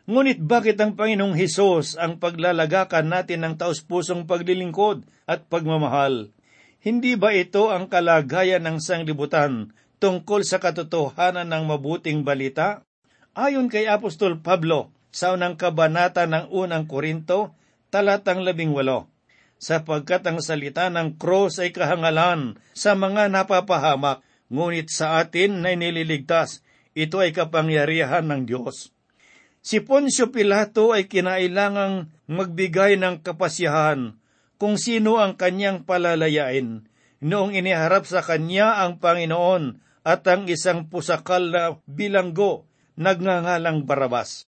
Ngunit 0.07 0.39
bakit 0.39 0.79
ang 0.79 0.95
Panginoong 0.95 1.35
Hesus 1.35 1.99
ang 1.99 2.23
paglalagakan 2.23 3.11
natin 3.11 3.43
ng 3.43 3.55
taus-pusong 3.59 4.31
paglilingkod 4.31 5.03
at 5.27 5.51
pagmamahal? 5.51 6.31
Hindi 6.79 7.19
ba 7.19 7.35
ito 7.35 7.73
ang 7.73 7.91
kalagayan 7.91 8.63
ng 8.63 8.79
sanglibutan 8.79 9.75
tungkol 9.99 10.45
sa 10.45 10.61
katotohanan 10.61 11.49
ng 11.51 11.65
mabuting 11.65 12.23
balita? 12.23 12.85
Ayon 13.35 13.73
kay 13.73 13.89
Apostol 13.89 14.39
Pablo 14.39 14.93
sa 15.09 15.33
unang 15.33 15.57
kabanata 15.57 16.29
ng 16.29 16.53
unang 16.53 16.85
Korinto, 16.85 17.57
talatang 17.89 18.45
labing 18.45 18.77
walo, 18.77 19.09
sapagkat 19.65 20.21
ang 20.29 20.45
salita 20.45 20.93
ng 20.93 21.17
cross 21.17 21.57
ay 21.57 21.73
kahangalan 21.73 22.61
sa 22.77 22.93
mga 22.93 23.33
napapahamak, 23.33 24.21
ngunit 24.53 24.93
sa 24.93 25.25
atin 25.25 25.65
na 25.65 25.73
nililigtas, 25.73 26.61
ito 26.93 27.17
ay 27.17 27.33
kapangyarihan 27.33 28.29
ng 28.29 28.45
Diyos. 28.45 28.93
Si 29.65 29.81
Poncio 29.81 30.29
Pilato 30.29 30.93
ay 30.93 31.09
kinailangang 31.09 32.13
magbigay 32.29 33.01
ng 33.01 33.25
kapasyahan 33.25 34.21
kung 34.61 34.77
sino 34.77 35.17
ang 35.17 35.41
kanyang 35.41 35.89
palalayain 35.89 36.85
noong 37.25 37.57
iniharap 37.57 38.05
sa 38.05 38.21
kanya 38.21 38.85
ang 38.85 39.01
Panginoon 39.01 39.81
at 40.05 40.29
ang 40.29 40.45
isang 40.53 40.93
pusakal 40.93 41.49
na 41.49 41.81
bilanggo 41.89 42.69
nagngangalang 43.01 43.89
Barabas. 43.89 44.45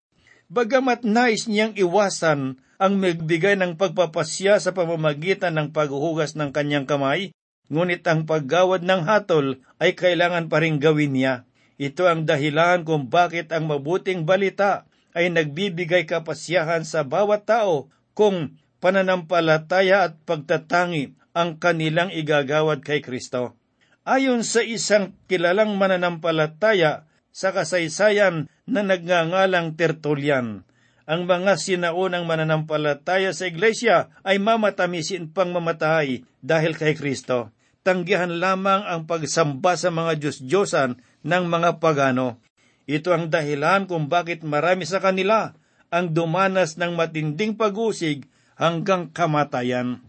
Bagamat 0.47 1.03
nais 1.03 1.51
niyang 1.51 1.75
iwasan 1.75 2.63
ang 2.79 2.93
magbigay 3.03 3.59
ng 3.59 3.75
pagpapasya 3.75 4.63
sa 4.63 4.71
pamamagitan 4.71 5.59
ng 5.59 5.69
paghuhugas 5.75 6.39
ng 6.39 6.55
kanyang 6.55 6.87
kamay, 6.87 7.35
ngunit 7.67 8.07
ang 8.07 8.31
paggawad 8.31 8.87
ng 8.87 9.03
hatol 9.11 9.59
ay 9.83 9.99
kailangan 9.99 10.47
pa 10.47 10.63
rin 10.63 10.79
gawin 10.79 11.19
niya. 11.19 11.43
Ito 11.83 12.07
ang 12.07 12.31
dahilan 12.31 12.87
kung 12.87 13.11
bakit 13.11 13.51
ang 13.51 13.67
mabuting 13.67 14.23
balita 14.23 14.87
ay 15.19 15.35
nagbibigay 15.35 16.07
kapasyahan 16.07 16.87
sa 16.87 17.03
bawat 17.03 17.43
tao 17.43 17.91
kung 18.15 18.55
pananampalataya 18.79 20.07
at 20.07 20.15
pagtatangi 20.23 21.11
ang 21.35 21.59
kanilang 21.59 22.15
igagawad 22.15 22.87
kay 22.87 23.03
Kristo. 23.03 23.59
Ayon 24.07 24.47
sa 24.47 24.63
isang 24.63 25.19
kilalang 25.27 25.75
mananampalataya 25.75 27.03
sa 27.37 27.53
kasaysayan 27.53 28.49
na 28.65 28.81
nagngangalang 28.81 29.77
Tertullian. 29.77 30.65
Ang 31.05 31.29
mga 31.29 31.61
sinaunang 31.61 32.25
mananampalataya 32.25 33.37
sa 33.37 33.45
iglesia 33.45 34.09
ay 34.25 34.41
mamatamisin 34.41 35.29
pang 35.29 35.53
mamatay 35.53 36.25
dahil 36.41 36.73
kay 36.73 36.97
Kristo. 36.97 37.53
Tanggihan 37.85 38.41
lamang 38.41 38.83
ang 38.89 39.05
pagsamba 39.05 39.77
sa 39.77 39.93
mga 39.93 40.19
Diyos-Diyosan 40.19 40.99
ng 41.23 41.45
mga 41.47 41.79
pagano. 41.79 42.41
Ito 42.89 43.15
ang 43.15 43.31
dahilan 43.31 43.87
kung 43.87 44.09
bakit 44.09 44.43
marami 44.43 44.89
sa 44.89 44.99
kanila 44.99 45.55
ang 45.93 46.11
dumanas 46.11 46.81
ng 46.81 46.99
matinding 46.99 47.55
pag-usig 47.55 48.27
hanggang 48.59 49.13
kamatayan. 49.13 50.03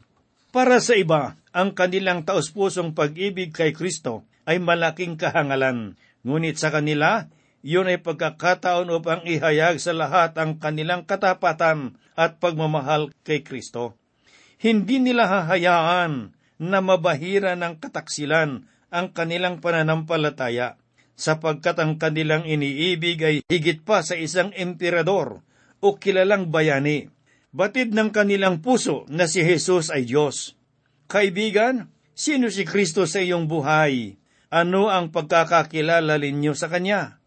Para 0.50 0.82
sa 0.82 0.98
iba, 0.98 1.38
ang 1.54 1.76
kanilang 1.78 2.26
taus-pusong 2.26 2.98
pag-ibig 2.98 3.54
kay 3.54 3.76
Kristo 3.76 4.26
ay 4.48 4.58
malaking 4.58 5.20
kahangalan. 5.20 6.00
Ngunit 6.28 6.60
sa 6.60 6.76
kanila, 6.76 7.32
yun 7.64 7.88
ay 7.88 8.04
pagkakataon 8.04 8.92
upang 8.92 9.24
ihayag 9.24 9.80
sa 9.80 9.96
lahat 9.96 10.36
ang 10.36 10.60
kanilang 10.60 11.08
katapatan 11.08 11.96
at 12.20 12.44
pagmamahal 12.44 13.16
kay 13.24 13.48
Kristo. 13.48 13.96
Hindi 14.60 15.00
nila 15.00 15.32
hahayaan 15.32 16.36
na 16.60 16.80
mabahira 16.84 17.56
ng 17.56 17.80
kataksilan 17.80 18.68
ang 18.92 19.08
kanilang 19.16 19.64
pananampalataya, 19.64 20.76
sapagkat 21.16 21.80
ang 21.80 21.96
kanilang 21.96 22.44
iniibig 22.44 23.24
ay 23.24 23.36
higit 23.48 23.88
pa 23.88 24.04
sa 24.04 24.20
isang 24.20 24.52
emperador 24.52 25.48
o 25.80 25.96
kilalang 25.96 26.52
bayani. 26.52 27.08
Batid 27.56 27.96
ng 27.96 28.12
kanilang 28.12 28.60
puso 28.60 29.08
na 29.08 29.32
si 29.32 29.48
Jesus 29.48 29.88
ay 29.88 30.04
Diyos. 30.04 30.60
Kaibigan, 31.08 31.88
sino 32.12 32.52
si 32.52 32.68
Kristo 32.68 33.08
sa 33.08 33.24
iyong 33.24 33.48
buhay? 33.48 34.20
Ano 34.48 34.88
ang 34.88 35.12
pagkakakilala 35.12 36.16
ninyo 36.16 36.56
sa 36.56 36.72
Kanya? 36.72 37.20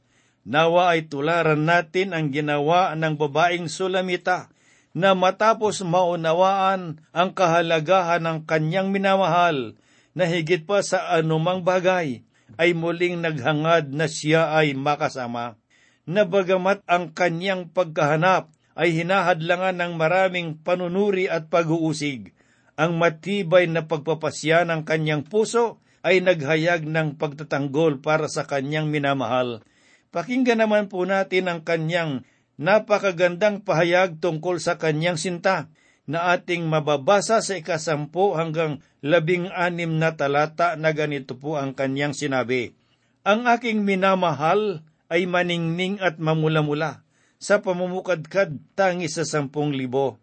Nawa 0.49 0.97
ay 0.97 1.13
tularan 1.13 1.69
natin 1.69 2.17
ang 2.17 2.33
ginawa 2.33 2.97
ng 2.97 3.21
babaeng 3.21 3.69
Sulamita 3.69 4.49
na 4.97 5.13
matapos 5.13 5.85
maunawaan 5.85 7.05
ang 7.13 7.31
kahalagahan 7.37 8.25
ng 8.25 8.39
kanyang 8.49 8.89
minamahal 8.89 9.77
na 10.17 10.25
higit 10.25 10.65
pa 10.65 10.81
sa 10.81 11.13
anumang 11.13 11.61
bagay, 11.61 12.25
ay 12.59 12.73
muling 12.73 13.21
naghangad 13.21 13.93
na 13.93 14.11
siya 14.11 14.57
ay 14.57 14.73
makasama. 14.75 15.61
Na 16.09 16.25
bagamat 16.25 16.83
ang 16.89 17.13
kanyang 17.13 17.71
pagkahanap 17.71 18.51
ay 18.75 18.97
hinahadlangan 18.97 19.77
ng 19.77 19.93
maraming 20.01 20.57
panunuri 20.59 21.29
at 21.29 21.53
pag-uusig, 21.53 22.33
ang 22.81 22.97
matibay 22.97 23.69
na 23.69 23.85
pagpapasya 23.85 24.65
ng 24.65 24.89
kanyang 24.89 25.23
puso 25.23 25.85
ay 26.01 26.25
naghayag 26.25 26.89
ng 26.89 27.21
pagtatanggol 27.21 28.01
para 28.01 28.27
sa 28.27 28.49
kanyang 28.49 28.89
minamahal. 28.89 29.61
Pakinggan 30.11 30.65
naman 30.65 30.89
po 30.91 31.05
natin 31.05 31.47
ang 31.47 31.61
kanyang 31.63 32.25
napakagandang 32.61 33.63
pahayag 33.63 34.19
tungkol 34.19 34.61
sa 34.61 34.77
kanyang 34.77 35.17
sinta 35.17 35.71
na 36.11 36.35
ating 36.35 36.67
mababasa 36.67 37.39
sa 37.39 37.55
ikasampu 37.55 38.35
hanggang 38.35 38.83
labing 39.01 39.47
anim 39.55 40.01
na 40.01 40.19
talata 40.19 40.75
na 40.75 40.91
ganito 40.91 41.39
po 41.39 41.55
ang 41.55 41.77
kanyang 41.77 42.17
sinabi. 42.17 42.75
Ang 43.23 43.47
aking 43.47 43.87
minamahal 43.87 44.83
ay 45.07 45.29
maningning 45.31 46.03
at 46.03 46.19
mamula-mula 46.19 47.07
sa 47.41 47.63
pamumukadkad 47.63 48.59
tangi 48.75 49.07
sa 49.07 49.23
sampung 49.23 49.73
libo. 49.73 50.19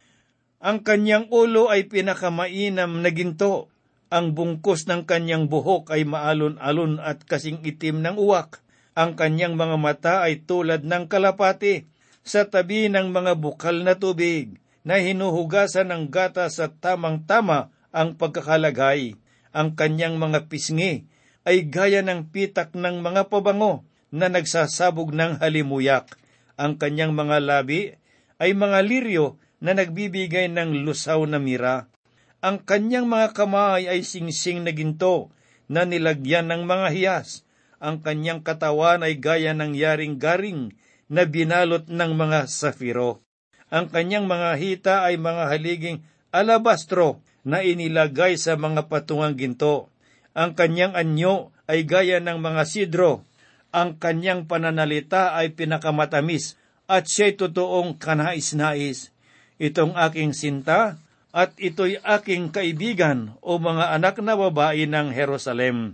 Ang 0.60 0.82
kanyang 0.82 1.30
ulo 1.30 1.70
ay 1.70 1.86
pinakamainam 1.88 3.02
na 3.02 3.10
ginto 3.14 3.70
ang 4.08 4.32
bungkos 4.32 4.88
ng 4.88 5.04
kanyang 5.04 5.52
buhok 5.52 5.92
ay 5.92 6.08
maalon-alon 6.08 7.04
at 7.04 7.28
kasing 7.28 7.60
itim 7.68 8.00
ng 8.00 8.16
uwak. 8.16 8.64
Ang 8.98 9.20
kanyang 9.20 9.60
mga 9.60 9.78
mata 9.78 10.16
ay 10.24 10.48
tulad 10.48 10.88
ng 10.88 11.12
kalapati 11.12 11.86
sa 12.24 12.48
tabi 12.48 12.88
ng 12.88 13.12
mga 13.12 13.36
bukal 13.36 13.84
na 13.84 14.00
tubig 14.00 14.58
na 14.88 14.98
hinuhugasan 15.04 15.92
ng 15.92 16.04
gata 16.08 16.48
sa 16.48 16.72
tamang-tama 16.72 17.70
ang 17.92 18.16
pagkakalagay. 18.16 19.20
Ang 19.52 19.76
kanyang 19.76 20.16
mga 20.16 20.48
pisngi 20.48 21.04
ay 21.44 21.68
gaya 21.68 22.00
ng 22.04 22.32
pitak 22.32 22.76
ng 22.76 23.04
mga 23.04 23.28
pabango 23.28 23.84
na 24.12 24.32
nagsasabog 24.32 25.12
ng 25.12 25.44
halimuyak. 25.44 26.16
Ang 26.56 26.80
kanyang 26.80 27.12
mga 27.12 27.38
labi 27.44 27.96
ay 28.40 28.56
mga 28.56 28.80
liryo 28.88 29.26
na 29.60 29.76
nagbibigay 29.76 30.48
ng 30.48 30.88
lusaw 30.88 31.24
na 31.28 31.42
mira. 31.42 31.92
Ang 32.38 32.62
kanyang 32.62 33.10
mga 33.10 33.34
kamay 33.34 33.90
ay 33.90 34.06
singsing 34.06 34.62
na 34.62 34.70
ginto 34.70 35.34
na 35.66 35.90
nilagyan 35.90 36.54
ng 36.54 36.70
mga 36.70 36.88
hiyas. 36.94 37.42
Ang 37.82 38.06
kanyang 38.06 38.46
katawan 38.46 39.02
ay 39.02 39.18
gaya 39.18 39.58
ng 39.58 39.74
yaring 39.74 40.22
garing 40.22 40.78
na 41.10 41.26
binalot 41.26 41.90
ng 41.90 42.12
mga 42.14 42.46
safiro. 42.46 43.26
Ang 43.74 43.90
kanyang 43.90 44.30
mga 44.30 44.50
hita 44.62 44.96
ay 45.10 45.18
mga 45.18 45.44
haliging 45.50 46.00
alabastro 46.30 47.26
na 47.42 47.66
inilagay 47.66 48.38
sa 48.38 48.54
mga 48.54 48.86
patungang 48.86 49.34
ginto. 49.34 49.90
Ang 50.38 50.54
kanyang 50.54 50.94
anyo 50.94 51.50
ay 51.66 51.90
gaya 51.90 52.22
ng 52.22 52.38
mga 52.38 52.64
sidro. 52.70 53.26
Ang 53.74 53.98
kanyang 53.98 54.46
pananalita 54.46 55.34
ay 55.34 55.58
pinakamatamis 55.58 56.54
at 56.86 57.10
siya'y 57.10 57.34
totoong 57.34 57.98
kanais-nais. 57.98 59.10
Itong 59.58 59.98
aking 59.98 60.38
sinta 60.38 61.02
at 61.38 61.54
ito'y 61.62 62.02
aking 62.02 62.50
kaibigan 62.50 63.38
o 63.46 63.62
mga 63.62 63.94
anak 63.94 64.18
na 64.26 64.34
babae 64.34 64.90
ng 64.90 65.14
Jerusalem. 65.14 65.94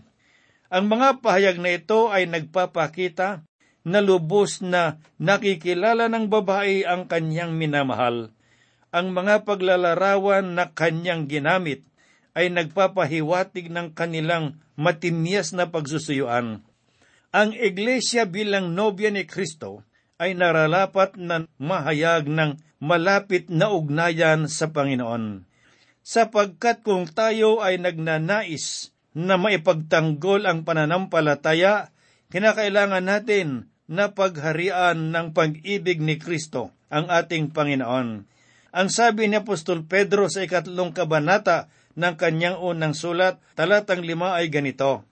Ang 0.71 0.85
mga 0.87 1.19
pahayag 1.19 1.59
na 1.59 1.75
ito 1.75 2.07
ay 2.07 2.31
nagpapakita 2.31 3.43
na 3.83 3.99
lubos 3.99 4.63
na 4.63 5.03
nakikilala 5.19 6.07
ng 6.07 6.31
babae 6.31 6.87
ang 6.87 7.11
kanyang 7.11 7.59
minamahal. 7.59 8.31
Ang 8.95 9.11
mga 9.11 9.43
paglalarawan 9.43 10.55
na 10.55 10.71
kanyang 10.71 11.27
ginamit 11.27 11.83
ay 12.39 12.47
nagpapahiwatig 12.47 13.67
ng 13.67 13.91
kanilang 13.91 14.63
matimyas 14.79 15.51
na 15.51 15.67
pagsusuyuan. 15.67 16.63
Ang 17.35 17.49
iglesia 17.51 18.23
bilang 18.23 18.71
nobya 18.71 19.11
ni 19.11 19.27
Kristo 19.27 19.83
ay 20.23 20.39
naralapat 20.39 21.19
na 21.19 21.43
mahayag 21.59 22.31
ng 22.31 22.55
malapit 22.79 23.51
na 23.51 23.67
ugnayan 23.67 24.47
sa 24.47 24.71
Panginoon. 24.71 25.43
Sapagkat 25.99 26.79
kung 26.87 27.11
tayo 27.11 27.59
ay 27.59 27.83
nagnanais 27.83 28.95
na 29.11 29.35
maipagtanggol 29.35 30.47
ang 30.47 30.63
pananampalataya, 30.63 31.91
kinakailangan 32.31 33.03
natin 33.03 33.67
na 33.91 34.15
pagharian 34.15 35.11
ng 35.11 35.35
pag-ibig 35.35 35.99
ni 35.99 36.15
Kristo, 36.15 36.71
ang 36.87 37.11
ating 37.11 37.51
Panginoon. 37.51 38.07
Ang 38.73 38.87
sabi 38.87 39.27
ni 39.27 39.43
Apostol 39.43 39.83
Pedro 39.83 40.31
sa 40.31 40.47
ikatlong 40.47 40.95
kabanata 40.95 41.67
ng 41.99 42.15
kanyang 42.15 42.63
unang 42.63 42.95
sulat, 42.95 43.43
talatang 43.59 44.07
lima 44.07 44.39
ay 44.39 44.47
ganito, 44.47 45.03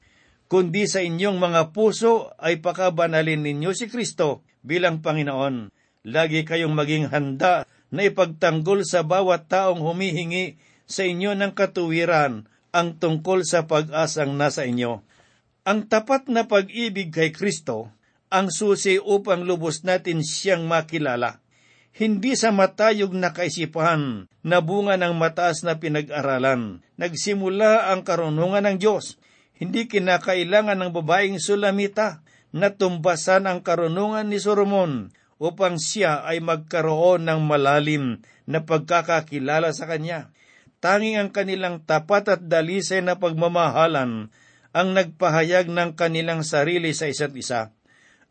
Kundi 0.52 0.84
sa 0.84 1.00
inyong 1.00 1.40
mga 1.40 1.72
puso 1.72 2.36
ay 2.36 2.60
pakabanalin 2.60 3.40
ninyo 3.40 3.72
si 3.72 3.88
Kristo 3.88 4.44
bilang 4.64 5.04
Panginoon 5.04 5.70
Lagi 6.02 6.42
kayong 6.42 6.74
maging 6.74 7.14
handa 7.14 7.70
na 7.94 8.02
ipagtanggol 8.10 8.82
sa 8.82 9.06
bawat 9.06 9.46
taong 9.46 9.86
humihingi 9.86 10.58
sa 10.90 11.06
inyo 11.06 11.38
ng 11.38 11.54
katuwiran 11.54 12.50
ang 12.74 12.98
tungkol 12.98 13.46
sa 13.46 13.70
pag-asang 13.70 14.34
nasa 14.34 14.66
inyo. 14.66 15.06
Ang 15.62 15.86
tapat 15.86 16.26
na 16.26 16.50
pag-ibig 16.50 17.14
kay 17.14 17.30
Kristo 17.30 17.94
ang 18.34 18.50
susi 18.50 18.98
upang 18.98 19.46
lubos 19.46 19.86
natin 19.86 20.26
siyang 20.26 20.66
makilala. 20.66 21.44
Hindi 21.92 22.40
sa 22.40 22.50
matayog 22.50 23.12
na 23.12 23.36
kaisipan 23.36 24.32
na 24.42 24.58
bunga 24.64 24.96
ng 24.96 25.20
mataas 25.20 25.62
na 25.68 25.78
pinag-aralan. 25.78 26.80
Nagsimula 26.96 27.92
ang 27.92 28.08
karunungan 28.08 28.64
ng 28.64 28.78
Diyos. 28.80 29.20
Hindi 29.60 29.86
kinakailangan 29.86 30.80
ng 30.80 30.92
babaeng 30.96 31.38
sulamita 31.38 32.24
na 32.52 32.76
tumbasan 32.76 33.48
ang 33.48 33.64
karunungan 33.64 34.28
ni 34.28 34.40
Solomon 34.40 35.12
upang 35.42 35.82
siya 35.82 36.22
ay 36.28 36.44
magkaroon 36.44 37.26
ng 37.26 37.42
malalim 37.48 38.22
na 38.46 38.62
pagkakakilala 38.62 39.74
sa 39.74 39.90
Kanya. 39.90 40.30
Tanging 40.84 41.18
ang 41.18 41.30
kanilang 41.34 41.82
tapat 41.82 42.30
at 42.30 42.42
dalisay 42.46 43.02
na 43.02 43.18
pagmamahalan 43.18 44.30
ang 44.72 44.88
nagpahayag 44.96 45.70
ng 45.70 45.94
kanilang 45.98 46.42
sarili 46.42 46.96
sa 46.96 47.10
isa't 47.10 47.34
isa. 47.38 47.74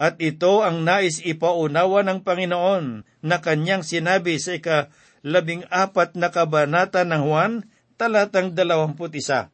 At 0.01 0.17
ito 0.19 0.65
ang 0.65 0.83
nais 0.83 1.21
ipaunawa 1.21 2.01
ng 2.09 2.25
Panginoon 2.25 2.85
na 3.21 3.37
kanyang 3.45 3.85
sinabi 3.85 4.41
sa 4.41 4.57
ika 4.57 4.89
labing 5.21 5.69
apat 5.69 6.17
na 6.17 6.33
kabanata 6.33 7.05
ng 7.05 7.23
Juan, 7.23 7.53
talatang 8.01 8.57
dalawamput 8.57 9.13
isa. 9.13 9.53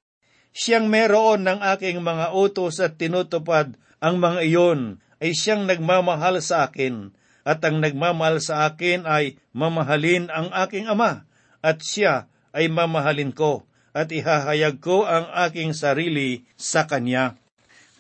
Siyang 0.54 0.86
meron 0.86 1.42
ng 1.44 1.60
aking 1.74 1.98
mga 2.00 2.32
utos 2.32 2.78
at 2.78 2.94
tinutupad 2.94 3.74
ang 4.02 4.20
mga 4.20 4.40
iyon 4.44 4.80
ay 5.22 5.32
siyang 5.32 5.64
nagmamahal 5.64 6.40
sa 6.44 6.68
akin 6.68 7.14
at 7.46 7.62
ang 7.62 7.78
nagmamahal 7.78 8.42
sa 8.42 8.66
akin 8.68 9.06
ay 9.06 9.38
mamahalin 9.54 10.28
ang 10.34 10.50
aking 10.66 10.90
ama, 10.90 11.24
at 11.62 11.78
siya 11.78 12.26
ay 12.50 12.66
mamahalin 12.66 13.30
ko, 13.30 13.62
at 13.94 14.10
ihahayag 14.10 14.82
ko 14.82 15.06
ang 15.06 15.30
aking 15.46 15.70
sarili 15.70 16.42
sa 16.58 16.90
kanya. 16.90 17.38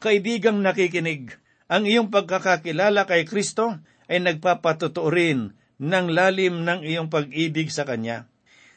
Kaibigang 0.02 0.60
nakikinig, 0.60 1.38
Ang 1.66 1.90
iyong 1.90 2.14
pagkakakilala 2.14 3.10
kay 3.10 3.26
Kristo 3.26 3.82
ay 4.06 4.22
nagpapatotoo 4.22 5.10
rin 5.10 5.50
ng 5.82 6.06
lalim 6.14 6.62
ng 6.62 6.86
iyong 6.86 7.10
pag-ibig 7.10 7.74
sa 7.74 7.82
Kanya. 7.82 8.30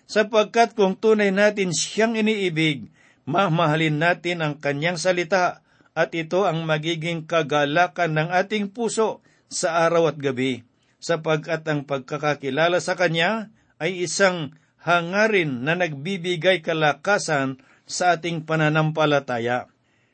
Sapagkat 0.09 0.73
kung 0.73 0.97
tunay 0.97 1.29
natin 1.29 1.69
siyang 1.69 2.17
iniibig, 2.17 2.89
mamahalin 3.29 4.01
natin 4.01 4.41
ang 4.41 4.53
Kanyang 4.57 4.97
salita 4.97 5.61
at 5.99 6.15
ito 6.15 6.47
ang 6.47 6.63
magiging 6.63 7.27
kagalakan 7.27 8.15
ng 8.15 8.29
ating 8.31 8.71
puso 8.71 9.19
sa 9.51 9.83
araw 9.83 10.15
at 10.15 10.17
gabi, 10.23 10.63
sapagkat 11.03 11.67
ang 11.67 11.83
pagkakakilala 11.83 12.79
sa 12.79 12.95
Kanya 12.95 13.51
ay 13.83 14.07
isang 14.07 14.55
hangarin 14.79 15.67
na 15.67 15.75
nagbibigay 15.75 16.63
kalakasan 16.63 17.59
sa 17.83 18.15
ating 18.15 18.47
pananampalataya. 18.47 19.67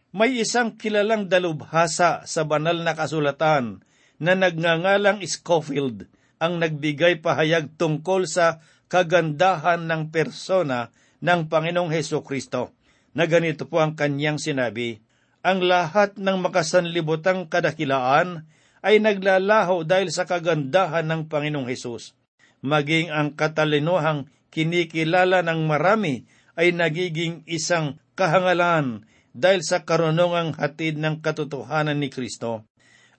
May 0.09 0.41
isang 0.41 0.73
kilalang 0.73 1.29
dalubhasa 1.29 2.25
sa 2.25 2.41
banal 2.49 2.81
na 2.81 2.97
kasulatan 2.97 3.85
na 4.17 4.33
nagngangalang 4.33 5.21
Scofield 5.21 6.09
ang 6.41 6.57
nagbigay 6.57 7.21
pahayag 7.21 7.77
tungkol 7.77 8.25
sa 8.25 8.57
kagandahan 8.89 9.85
ng 9.85 10.09
persona 10.09 10.89
ng 11.21 11.45
Panginoong 11.45 11.93
Heso 11.93 12.25
Kristo, 12.25 12.73
na 13.13 13.29
ganito 13.29 13.69
po 13.69 13.85
ang 13.85 13.93
kanyang 13.93 14.41
sinabi, 14.41 15.04
Ang 15.45 15.69
lahat 15.69 16.17
ng 16.17 16.41
makasanlibotang 16.41 17.45
kadakilaan 17.45 18.49
ay 18.81 18.97
naglalaho 18.97 19.85
dahil 19.85 20.09
sa 20.09 20.25
kagandahan 20.25 21.05
ng 21.05 21.29
Panginoong 21.29 21.69
Hesus. 21.69 22.17
Maging 22.65 23.13
ang 23.13 23.37
katalinuhang 23.37 24.25
kinikilala 24.49 25.45
ng 25.45 25.69
marami 25.69 26.25
ay 26.57 26.73
nagiging 26.73 27.45
isang 27.45 28.01
kahangalan 28.17 29.05
dahil 29.37 29.61
sa 29.61 29.85
karunungang 29.85 30.57
hatid 30.57 30.97
ng 30.97 31.21
katotohanan 31.21 32.01
ni 32.01 32.09
Kristo. 32.09 32.65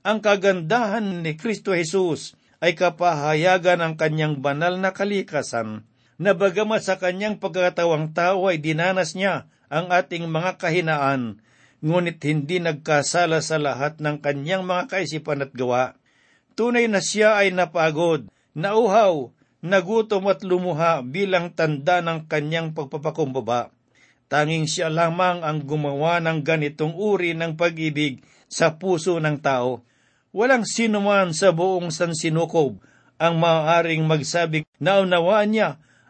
Ang 0.02 0.18
kagandahan 0.18 1.22
ni 1.22 1.38
Kristo 1.38 1.78
Jesus 1.78 2.34
ay 2.58 2.74
kapahayagan 2.74 3.86
ng 3.86 3.94
kanyang 3.94 4.42
banal 4.42 4.74
na 4.82 4.90
kalikasan, 4.90 5.86
na 6.18 6.34
bagamat 6.34 6.82
sa 6.82 6.98
kanyang 6.98 7.38
pagkatawang 7.38 8.16
tao 8.16 8.50
ay 8.50 8.58
dinanas 8.58 9.14
niya 9.14 9.46
ang 9.70 9.94
ating 9.94 10.26
mga 10.26 10.58
kahinaan, 10.58 11.38
ngunit 11.86 12.18
hindi 12.26 12.58
nagkasala 12.58 13.38
sa 13.38 13.62
lahat 13.62 14.02
ng 14.02 14.18
kanyang 14.18 14.66
mga 14.66 14.90
kaisipan 14.90 15.46
at 15.46 15.54
gawa. 15.54 15.94
Tunay 16.58 16.90
na 16.90 16.98
siya 16.98 17.38
ay 17.38 17.54
napagod, 17.54 18.26
nauhaw, 18.58 19.30
nagutom 19.62 20.26
at 20.26 20.42
lumuha 20.42 21.06
bilang 21.06 21.54
tanda 21.54 22.02
ng 22.02 22.26
kanyang 22.26 22.74
pagpapakumbaba. 22.74 23.70
Tanging 24.26 24.66
siya 24.66 24.90
lamang 24.90 25.46
ang 25.46 25.62
gumawa 25.62 26.18
ng 26.18 26.42
ganitong 26.42 26.98
uri 26.98 27.38
ng 27.38 27.54
pag-ibig 27.54 28.26
sa 28.50 28.74
puso 28.74 29.22
ng 29.22 29.38
tao. 29.38 29.86
Walang 30.34 30.66
sino 30.66 30.98
man 30.98 31.30
sa 31.30 31.54
buong 31.54 31.94
sansinukob 31.94 32.82
ang 33.16 33.38
maaaring 33.38 34.02
magsabing 34.02 34.66
naunawaan 34.82 35.54
niya 35.54 35.68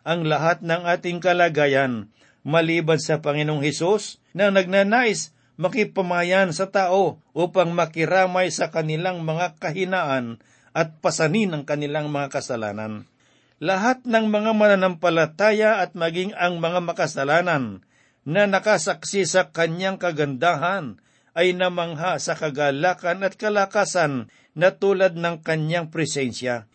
ang 0.08 0.24
lahat 0.24 0.64
ng 0.64 0.88
ating 0.88 1.20
kalagayan 1.20 2.08
maliban 2.46 3.02
sa 3.02 3.18
Panginoong 3.18 3.60
Hesus 3.60 4.22
na 4.30 4.54
nagnanais 4.54 5.35
makipamayan 5.56 6.52
sa 6.52 6.68
tao 6.68 7.20
upang 7.32 7.72
makiramay 7.72 8.52
sa 8.52 8.68
kanilang 8.68 9.24
mga 9.24 9.56
kahinaan 9.60 10.40
at 10.76 11.00
pasanin 11.00 11.56
ang 11.56 11.64
kanilang 11.64 12.12
mga 12.12 12.28
kasalanan. 12.40 13.08
Lahat 13.56 14.04
ng 14.04 14.28
mga 14.28 14.52
mananampalataya 14.52 15.80
at 15.80 15.96
maging 15.96 16.36
ang 16.36 16.60
mga 16.60 16.84
makasalanan 16.84 17.80
na 18.28 18.44
nakasaksi 18.44 19.24
sa 19.24 19.48
kanyang 19.48 19.96
kagandahan 19.96 21.00
ay 21.32 21.56
namangha 21.56 22.20
sa 22.20 22.36
kagalakan 22.36 23.24
at 23.24 23.40
kalakasan 23.40 24.28
na 24.52 24.76
tulad 24.76 25.16
ng 25.16 25.40
kanyang 25.40 25.88
presensya. 25.88 26.68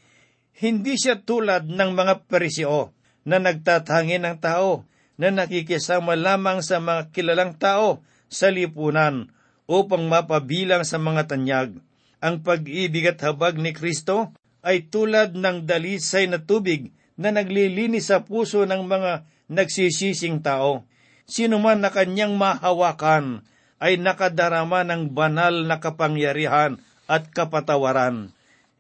Hindi 0.58 0.98
siya 0.98 1.22
tulad 1.22 1.70
ng 1.70 1.91
mga 1.94 2.26
perisyo 2.26 2.94
na 3.26 3.38
nagtatangi 3.38 4.17
ng 4.22 4.38
tao 4.41 4.86
na 5.22 5.30
nakikisama 5.30 6.17
lamang 6.17 6.65
sa 6.65 6.82
mga 6.82 7.13
kilalang 7.13 7.54
tao 7.58 8.02
sa 8.32 8.48
lipunan 8.48 9.28
upang 9.67 10.08
mapabilang 10.08 10.88
sa 10.88 10.96
mga 10.98 11.28
tanyag. 11.28 11.78
Ang 12.24 12.41
pag-ibig 12.41 13.06
at 13.12 13.20
habag 13.22 13.60
ni 13.60 13.76
Kristo 13.76 14.32
ay 14.63 14.88
tulad 14.88 15.36
ng 15.36 15.67
dalisay 15.67 16.32
na 16.32 16.39
tubig 16.39 16.96
na 17.20 17.30
naglilinis 17.30 18.10
sa 18.10 18.24
puso 18.24 18.63
ng 18.63 18.88
mga 18.88 19.28
nagsisising 19.52 20.39
tao. 20.39 20.88
Sino 21.28 21.60
man 21.60 21.84
na 21.84 21.91
kanyang 21.91 22.34
mahawakan 22.39 23.44
ay 23.82 24.00
nakadarama 24.00 24.88
ng 24.88 25.12
banal 25.12 25.67
na 25.67 25.78
kapangyarihan 25.82 26.80
at 27.10 27.30
kapatawaran. 27.34 28.32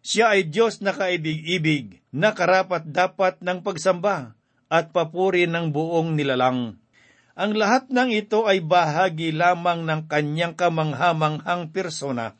Siya 0.01 0.33
ay 0.33 0.49
Diyos 0.49 0.81
na 0.81 0.97
kaibig-ibig, 0.97 2.01
na 2.09 2.33
karapat 2.33 2.89
dapat 2.89 3.37
ng 3.39 3.61
pagsamba 3.61 4.33
at 4.65 4.89
papuri 4.89 5.45
ng 5.45 5.69
buong 5.69 6.17
nilalang. 6.17 6.80
Ang 7.41 7.57
lahat 7.57 7.89
ng 7.89 8.13
ito 8.13 8.45
ay 8.45 8.61
bahagi 8.61 9.33
lamang 9.33 9.81
ng 9.81 10.05
kanyang 10.05 10.53
kamanghamanghang 10.53 11.73
persona. 11.73 12.37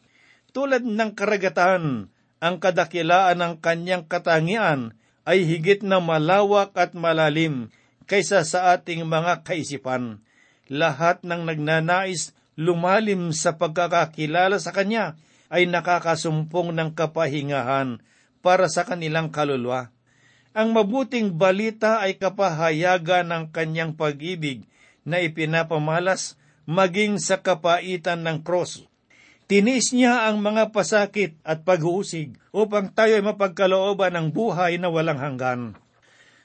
Tulad 0.53 0.85
ng 0.85 1.17
karagatan, 1.17 2.13
ang 2.37 2.55
kadakilaan 2.61 3.41
ng 3.41 3.53
kanyang 3.65 4.05
katangian 4.05 4.93
ay 5.25 5.41
higit 5.41 5.81
na 5.81 5.97
malawak 5.97 6.77
at 6.77 6.93
malalim 6.93 7.73
kaysa 8.05 8.45
sa 8.45 8.77
ating 8.77 9.01
mga 9.09 9.41
kaisipan. 9.41 10.21
Lahat 10.69 11.25
ng 11.25 11.49
nagnanais 11.49 12.37
lumalim 12.53 13.33
sa 13.33 13.57
pagkakakilala 13.57 14.61
sa 14.61 14.69
Kanya 14.69 15.17
ay 15.49 15.65
nakakasumpong 15.65 16.77
ng 16.77 16.93
kapahingahan 16.93 18.05
para 18.45 18.69
sa 18.69 18.85
kanilang 18.85 19.33
kaluluwa. 19.33 19.89
Ang 20.53 20.77
mabuting 20.77 21.33
balita 21.33 22.05
ay 22.05 22.21
kapahayagan 22.21 23.33
ng 23.33 23.43
kanyang 23.49 23.97
pag-ibig 23.97 24.69
na 25.07 25.21
ipinapamalas 25.21 26.37
maging 26.69 27.17
sa 27.17 27.41
kapaitan 27.41 28.21
ng 28.25 28.45
cross 28.45 28.85
Tinis 29.51 29.91
niya 29.91 30.31
ang 30.31 30.39
mga 30.39 30.71
pasakit 30.71 31.35
at 31.43 31.67
pag-uusig 31.67 32.39
upang 32.55 32.87
tayo 32.87 33.19
ay 33.19 33.23
mapagkalooban 33.25 34.15
ng 34.15 34.27
buhay 34.31 34.79
na 34.79 34.87
walang 34.87 35.19
hanggan. 35.19 35.75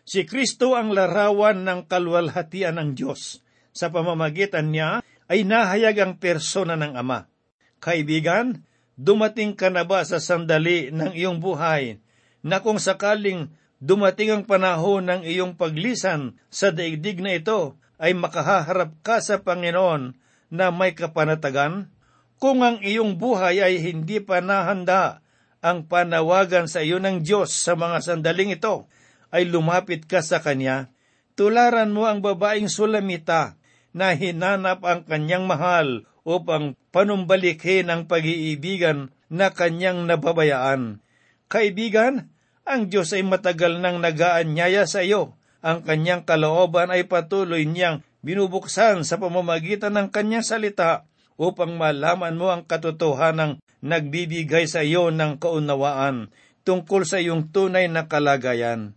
Si 0.03 0.27
Kristo 0.27 0.75
ang 0.75 0.90
larawan 0.90 1.62
ng 1.62 1.87
kalwalhatian 1.87 2.83
ng 2.83 2.99
Diyos. 2.99 3.47
Sa 3.71 3.95
pamamagitan 3.95 4.75
niya 4.75 5.07
ay 5.31 5.47
nahayag 5.47 6.03
ang 6.03 6.12
persona 6.19 6.75
ng 6.75 6.99
Ama. 6.99 7.31
Kaibigan, 7.79 8.66
dumating 8.99 9.55
ka 9.55 9.71
na 9.71 9.87
ba 9.87 10.03
sa 10.03 10.19
sandali 10.19 10.90
ng 10.90 11.14
iyong 11.14 11.38
buhay 11.38 12.03
na 12.42 12.59
kung 12.59 12.83
sakaling 12.83 13.55
dumating 13.79 14.35
ang 14.35 14.42
panahon 14.51 15.07
ng 15.07 15.23
iyong 15.23 15.55
paglisan 15.55 16.42
sa 16.51 16.75
daigdig 16.75 17.23
na 17.23 17.38
ito, 17.38 17.79
ay 17.96 18.12
makahaharap 18.12 18.96
ka 19.00 19.20
sa 19.24 19.40
Panginoon 19.40 20.16
na 20.52 20.70
may 20.72 20.92
kapanatagan? 20.92 21.88
Kung 22.37 22.61
ang 22.61 22.85
iyong 22.85 23.16
buhay 23.16 23.64
ay 23.64 23.80
hindi 23.80 24.20
pa 24.20 24.44
nahanda, 24.44 25.24
ang 25.64 25.88
panawagan 25.88 26.68
sa 26.68 26.85
iyo 26.85 27.00
ng 27.00 27.24
Diyos 27.24 27.50
sa 27.50 27.74
mga 27.74 28.04
sandaling 28.04 28.54
ito 28.54 28.87
ay 29.32 29.48
lumapit 29.48 30.04
ka 30.04 30.20
sa 30.20 30.44
Kanya. 30.44 30.92
Tularan 31.37 31.92
mo 31.92 32.09
ang 32.09 32.20
babaeng 32.24 32.68
sulamita 32.68 33.56
na 33.96 34.12
hinanap 34.12 34.85
ang 34.85 35.04
kanyang 35.09 35.48
mahal 35.48 36.04
upang 36.24 36.76
panumbalikin 36.92 37.88
ang 37.88 38.09
pag-iibigan 38.09 39.12
na 39.28 39.52
kanyang 39.52 40.04
nababayaan. 40.04 41.00
Kaibigan, 41.48 42.32
ang 42.66 42.90
Diyos 42.90 43.14
ay 43.14 43.22
matagal 43.22 43.78
nang 43.78 44.02
nagaanyaya 44.02 44.85
sa 44.90 45.00
iyo. 45.04 45.38
Ang 45.66 45.83
kanyang 45.83 46.22
kalooban 46.22 46.94
ay 46.94 47.11
patuloy 47.11 47.66
niyang 47.66 48.07
binubuksan 48.22 49.02
sa 49.02 49.18
pamamagitan 49.18 49.98
ng 49.98 50.14
kanyang 50.14 50.46
salita 50.46 51.11
upang 51.35 51.74
malaman 51.74 52.38
mo 52.38 52.55
ang 52.55 52.62
katotohanang 52.62 53.59
nagbibigay 53.83 54.70
sa 54.70 54.87
iyo 54.87 55.11
ng 55.11 55.42
kaunawaan 55.42 56.31
tungkol 56.62 57.02
sa 57.02 57.18
iyong 57.18 57.50
tunay 57.50 57.90
na 57.90 58.07
kalagayan. 58.07 58.94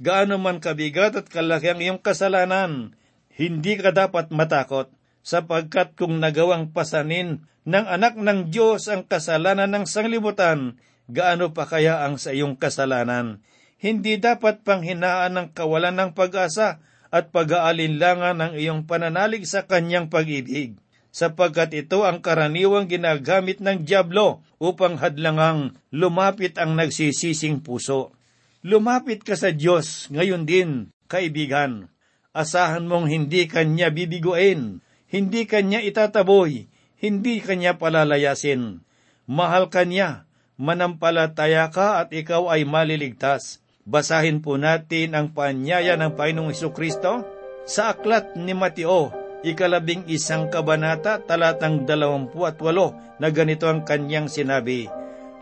Gaano 0.00 0.40
man 0.40 0.64
kabigat 0.64 1.20
at 1.20 1.28
kalaki 1.28 1.72
ang 1.72 1.80
iyong 1.84 2.00
kasalanan, 2.00 2.96
hindi 3.36 3.76
ka 3.76 3.92
dapat 3.92 4.32
matakot, 4.32 4.88
sapagkat 5.20 6.00
kung 6.00 6.16
nagawang 6.16 6.72
pasanin 6.72 7.44
ng 7.68 7.86
anak 7.88 8.16
ng 8.16 8.48
Diyos 8.48 8.88
ang 8.88 9.04
kasalanan 9.04 9.68
ng 9.68 9.84
sanglibutan, 9.84 10.80
gaano 11.12 11.52
pa 11.52 11.68
kaya 11.68 12.08
ang 12.08 12.16
sa 12.16 12.32
iyong 12.32 12.56
kasalanan? 12.56 13.44
Hindi 13.76 14.16
dapat 14.16 14.64
panghinaan 14.64 15.36
ng 15.36 15.48
kawalan 15.52 15.96
ng 15.96 16.10
pag-asa 16.16 16.80
at 17.12 17.28
pag-aalinlangan 17.30 18.40
ng 18.40 18.52
iyong 18.56 18.88
pananalig 18.88 19.44
sa 19.44 19.68
kanyang 19.68 20.08
pag-ibig 20.08 20.80
sapagkat 21.16 21.72
ito 21.72 22.04
ang 22.04 22.20
karaniwang 22.20 22.92
ginagamit 22.92 23.64
ng 23.64 23.88
Diablo 23.88 24.44
upang 24.60 25.00
hadlangang 25.00 25.72
lumapit 25.88 26.60
ang 26.60 26.76
nagsisising 26.76 27.64
puso. 27.64 28.12
Lumapit 28.60 29.24
ka 29.24 29.32
sa 29.32 29.48
Diyos 29.48 30.12
ngayon 30.12 30.44
din, 30.44 30.92
kaibigan. 31.08 31.88
Asahan 32.36 32.84
mong 32.84 33.08
hindi 33.08 33.48
kanya 33.48 33.88
bibiguin, 33.88 34.84
hindi 35.08 35.48
kanya 35.48 35.80
itataboy, 35.80 36.68
hindi 37.00 37.40
kanya 37.40 37.80
palalayasin. 37.80 38.84
Mahal 39.24 39.72
ka 39.72 39.88
niya, 39.88 40.28
manampalataya 40.60 41.72
ka 41.72 42.04
at 42.04 42.12
ikaw 42.12 42.52
ay 42.52 42.68
maliligtas. 42.68 43.64
Basahin 43.86 44.42
po 44.42 44.58
natin 44.58 45.14
ang 45.14 45.30
paanyaya 45.30 45.94
ng 45.94 46.18
Panginoong 46.18 46.74
Kristo 46.74 47.22
sa 47.62 47.94
aklat 47.94 48.34
ni 48.34 48.50
Mateo, 48.50 49.14
ikalabing 49.46 50.10
isang 50.10 50.50
kabanata, 50.50 51.22
talatang 51.22 51.86
dalawampu 51.86 52.42
at 52.50 52.58
walo, 52.58 52.98
na 53.22 53.30
ganito 53.30 53.70
ang 53.70 53.86
kanyang 53.86 54.26
sinabi, 54.26 54.90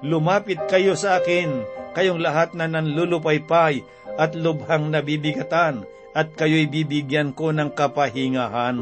Lumapit 0.05 0.61
kayo 0.69 0.93
sa 0.93 1.25
akin, 1.25 1.65
kayong 1.97 2.21
lahat 2.21 2.53
na 2.53 2.69
nanlulupaypay 2.69 3.81
at 4.21 4.37
lubhang 4.37 4.93
nabibigatan, 4.93 5.89
at 6.13 6.37
kayo'y 6.37 6.69
bibigyan 6.69 7.33
ko 7.33 7.49
ng 7.49 7.73
kapahingahan. 7.73 8.77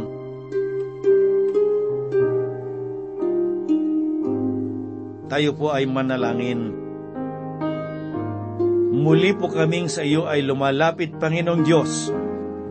Tayo 5.30 5.50
po 5.54 5.70
ay 5.70 5.86
manalangin. 5.86 6.81
Muli 8.92 9.32
po 9.32 9.48
kaming 9.48 9.88
sa 9.88 10.04
iyo 10.04 10.28
ay 10.28 10.44
lumalapit, 10.44 11.16
Panginoong 11.16 11.64
Diyos. 11.64 12.12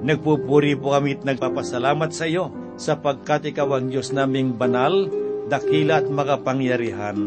Nagpupuri 0.05 0.77
po 0.77 0.93
kami 0.93 1.17
at 1.17 1.25
nagpapasalamat 1.25 2.13
sa 2.13 2.29
iyo 2.29 2.53
sapagkat 2.77 3.49
ikaw 3.49 3.81
ang 3.81 3.89
Diyos 3.89 4.13
naming 4.13 4.53
banal, 4.53 5.09
dakila 5.49 6.05
at 6.05 6.07
makapangyarihan. 6.13 7.17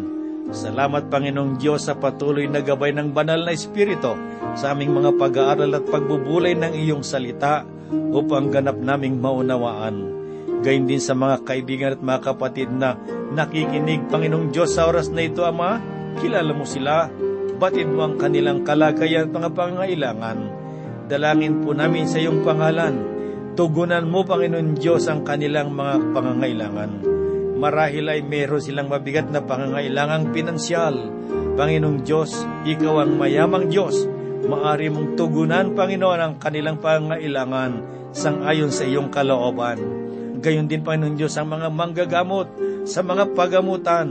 Salamat 0.54 1.10
Panginoong 1.10 1.58
Diyos 1.58 1.90
sa 1.90 1.98
patuloy 1.98 2.46
na 2.46 2.62
gabay 2.62 2.94
ng 2.94 3.10
banal 3.10 3.42
na 3.42 3.50
Espiritu 3.50 4.14
sa 4.54 4.70
aming 4.70 4.94
mga 4.94 5.18
pag-aaral 5.18 5.74
at 5.74 5.90
pagbubulay 5.90 6.54
ng 6.54 6.78
iyong 6.78 7.02
salita 7.02 7.66
upang 8.14 8.54
ganap 8.54 8.78
naming 8.78 9.18
maunawaan. 9.18 10.06
Gayun 10.62 10.86
din 10.86 11.02
sa 11.02 11.18
mga 11.18 11.42
kaibigan 11.42 11.98
at 11.98 12.02
mga 12.04 12.30
kapatid 12.30 12.70
na 12.70 12.94
nakikinig, 13.34 14.06
Panginoong 14.06 14.54
Diyos, 14.54 14.78
sa 14.78 14.86
oras 14.86 15.10
na 15.10 15.26
ito, 15.26 15.42
Ama, 15.42 15.82
kilala 16.22 16.54
mo 16.54 16.62
sila, 16.62 17.10
batid 17.56 17.88
mo 17.88 18.06
ang 18.06 18.16
kanilang 18.18 18.62
kalagayan 18.66 19.30
at 19.30 19.32
mga 19.32 19.50
pangailangan. 19.54 20.38
Dalangin 21.04 21.60
po 21.60 21.76
namin 21.76 22.08
sa 22.08 22.16
iyong 22.16 22.40
pangalan. 22.40 22.94
Tugunan 23.54 24.08
mo, 24.08 24.26
Panginoon 24.26 24.74
Diyos, 24.74 25.06
ang 25.06 25.22
kanilang 25.22 25.70
mga 25.70 26.16
pangangailangan. 26.16 26.90
Marahil 27.54 28.10
ay 28.10 28.20
meron 28.26 28.58
silang 28.58 28.90
mabigat 28.90 29.30
na 29.30 29.44
pangangailangang 29.44 30.34
pinansyal. 30.34 30.96
Panginoong 31.54 32.02
Diyos, 32.02 32.34
Ikaw 32.66 33.06
ang 33.06 33.14
mayamang 33.14 33.70
Diyos. 33.70 34.10
Maari 34.44 34.90
mong 34.90 35.14
tugunan, 35.14 35.72
Panginoon, 35.72 36.20
ang 36.20 36.34
kanilang 36.42 36.82
pangangailangan 36.82 37.72
sang-ayon 38.10 38.70
sa 38.74 38.86
iyong 38.86 39.10
kalooban. 39.10 39.78
Gayon 40.42 40.66
din, 40.66 40.82
Panginoong 40.82 41.16
Diyos, 41.16 41.38
ang 41.38 41.52
mga 41.54 41.68
manggagamot 41.70 42.48
sa 42.84 43.00
mga 43.00 43.32
pagamutan. 43.32 44.08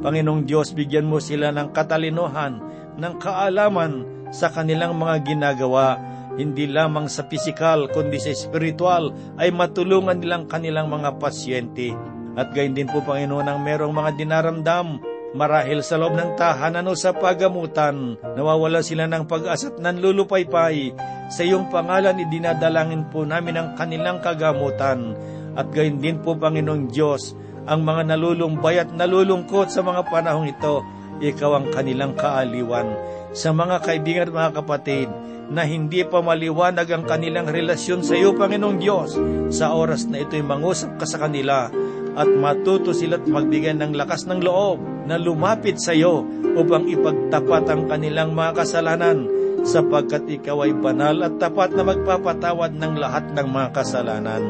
Panginoong 0.00 0.46
Diyos, 0.46 0.72
bigyan 0.72 1.10
mo 1.10 1.18
sila 1.18 1.50
ng 1.50 1.74
katalinuhan, 1.74 2.60
ng 2.96 3.14
kaalaman 3.20 4.04
sa 4.34 4.50
kanilang 4.50 4.98
mga 4.98 5.22
ginagawa, 5.24 6.00
hindi 6.36 6.68
lamang 6.68 7.08
sa 7.08 7.24
pisikal 7.24 7.88
kundi 7.88 8.20
sa 8.20 8.32
spiritual 8.36 9.12
ay 9.40 9.48
matulungan 9.48 10.20
nilang 10.20 10.44
kanilang 10.44 10.92
mga 10.92 11.16
pasyente. 11.16 11.96
At 12.36 12.52
gayon 12.52 12.76
din 12.76 12.92
po, 12.92 13.00
Panginoon, 13.00 13.48
ang 13.48 13.64
merong 13.64 13.96
mga 13.96 14.10
dinaramdam 14.20 15.00
marahil 15.36 15.84
sa 15.84 16.00
loob 16.00 16.16
ng 16.16 16.36
tahanan 16.40 16.88
o 16.88 16.96
sa 16.96 17.12
pagamutan, 17.12 18.16
nawawala 18.36 18.80
sila 18.80 19.04
ng 19.04 19.28
pag-asa 19.28 19.68
at 19.68 19.76
nanlulupaypay. 19.80 20.96
Sa 21.28 21.44
iyong 21.44 21.68
pangalan, 21.68 22.16
idinadalangin 22.16 23.08
po 23.12 23.28
namin 23.28 23.60
ang 23.60 23.68
kanilang 23.76 24.24
kagamutan. 24.24 25.12
At 25.56 25.72
gayon 25.72 26.00
din 26.00 26.20
po, 26.24 26.36
Panginoong 26.36 26.88
Diyos, 26.88 27.36
ang 27.68 27.84
mga 27.84 28.16
nalulumbay 28.16 28.80
at 28.80 28.90
nalulungkot 28.92 29.68
sa 29.68 29.84
mga 29.84 30.08
panahong 30.08 30.48
ito, 30.48 30.80
ikaw 31.22 31.60
ang 31.60 31.66
kanilang 31.72 32.16
kaaliwan. 32.16 32.92
Sa 33.36 33.52
mga 33.52 33.84
kaibigan 33.84 34.28
at 34.28 34.34
mga 34.34 34.52
kapatid, 34.62 35.08
na 35.46 35.62
hindi 35.62 36.02
pa 36.02 36.18
maliwanag 36.18 36.90
ang 36.90 37.04
kanilang 37.06 37.46
relasyon 37.46 38.02
sa 38.02 38.18
iyo, 38.18 38.34
Panginoong 38.34 38.78
Diyos, 38.82 39.14
sa 39.54 39.78
oras 39.78 40.10
na 40.10 40.22
ito'y 40.26 40.42
mangusap 40.42 40.98
ka 40.98 41.06
sa 41.06 41.22
kanila 41.22 41.70
at 42.16 42.28
matuto 42.32 42.90
sila't 42.90 43.28
magbigay 43.28 43.76
ng 43.76 43.94
lakas 43.94 44.26
ng 44.26 44.42
loob 44.42 44.82
na 45.06 45.20
lumapit 45.20 45.78
sa 45.78 45.94
iyo 45.94 46.26
upang 46.58 46.90
ipagtapat 46.90 47.68
ang 47.70 47.86
kanilang 47.86 48.34
mga 48.34 48.64
kasalanan 48.64 49.30
sapagkat 49.62 50.26
ikaw 50.30 50.66
ay 50.66 50.74
banal 50.74 51.26
at 51.26 51.38
tapat 51.38 51.74
na 51.74 51.82
magpapatawad 51.82 52.74
ng 52.74 52.94
lahat 52.98 53.30
ng 53.34 53.46
mga 53.46 53.68
kasalanan. 53.74 54.42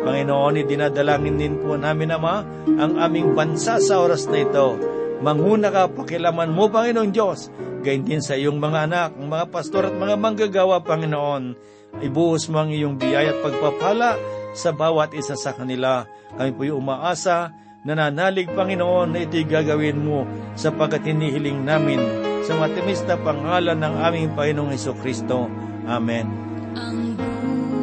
Panginoon, 0.00 0.64
dinadalangin 0.64 1.36
din 1.36 1.54
po 1.60 1.76
namin, 1.76 2.16
Ama, 2.16 2.40
ang 2.80 2.96
aming 2.96 3.36
bansa 3.36 3.76
sa 3.76 4.00
oras 4.00 4.24
na 4.32 4.40
ito. 4.40 4.80
Manguna 5.20 5.68
ka, 5.68 5.92
pakilaman 5.92 6.48
mo, 6.48 6.72
Panginoong 6.72 7.12
Diyos, 7.12 7.52
gayon 7.84 8.08
din 8.08 8.24
sa 8.24 8.40
iyong 8.40 8.56
mga 8.56 8.88
anak, 8.88 9.10
mga 9.20 9.52
pastor 9.52 9.92
at 9.92 9.94
mga 9.94 10.16
manggagawa, 10.16 10.80
Panginoon. 10.80 11.52
Ibuhos 12.00 12.48
mo 12.48 12.64
ang 12.64 12.72
iyong 12.72 12.96
biyaya 12.96 13.36
at 13.36 13.44
pagpapala 13.44 14.16
sa 14.56 14.72
bawat 14.72 15.12
isa 15.12 15.36
sa 15.36 15.52
kanila. 15.52 16.08
Kami 16.40 16.56
po'y 16.56 16.72
umaasa, 16.72 17.52
nananalig, 17.84 18.48
Panginoon, 18.48 19.12
na 19.12 19.20
ito'y 19.28 19.44
gagawin 19.44 20.00
mo 20.00 20.24
sapagkat 20.56 21.04
hinihiling 21.04 21.68
namin 21.68 22.00
sa 22.48 22.56
matimis 22.56 23.04
na 23.04 23.20
pangalan 23.20 23.76
ng 23.76 23.94
aming 24.00 24.32
Panginoong 24.32 24.72
Iso 24.72 24.96
Kristo. 24.96 25.52
Amen. 25.84 26.32
Ang 26.80 27.20
buhay 27.20 27.79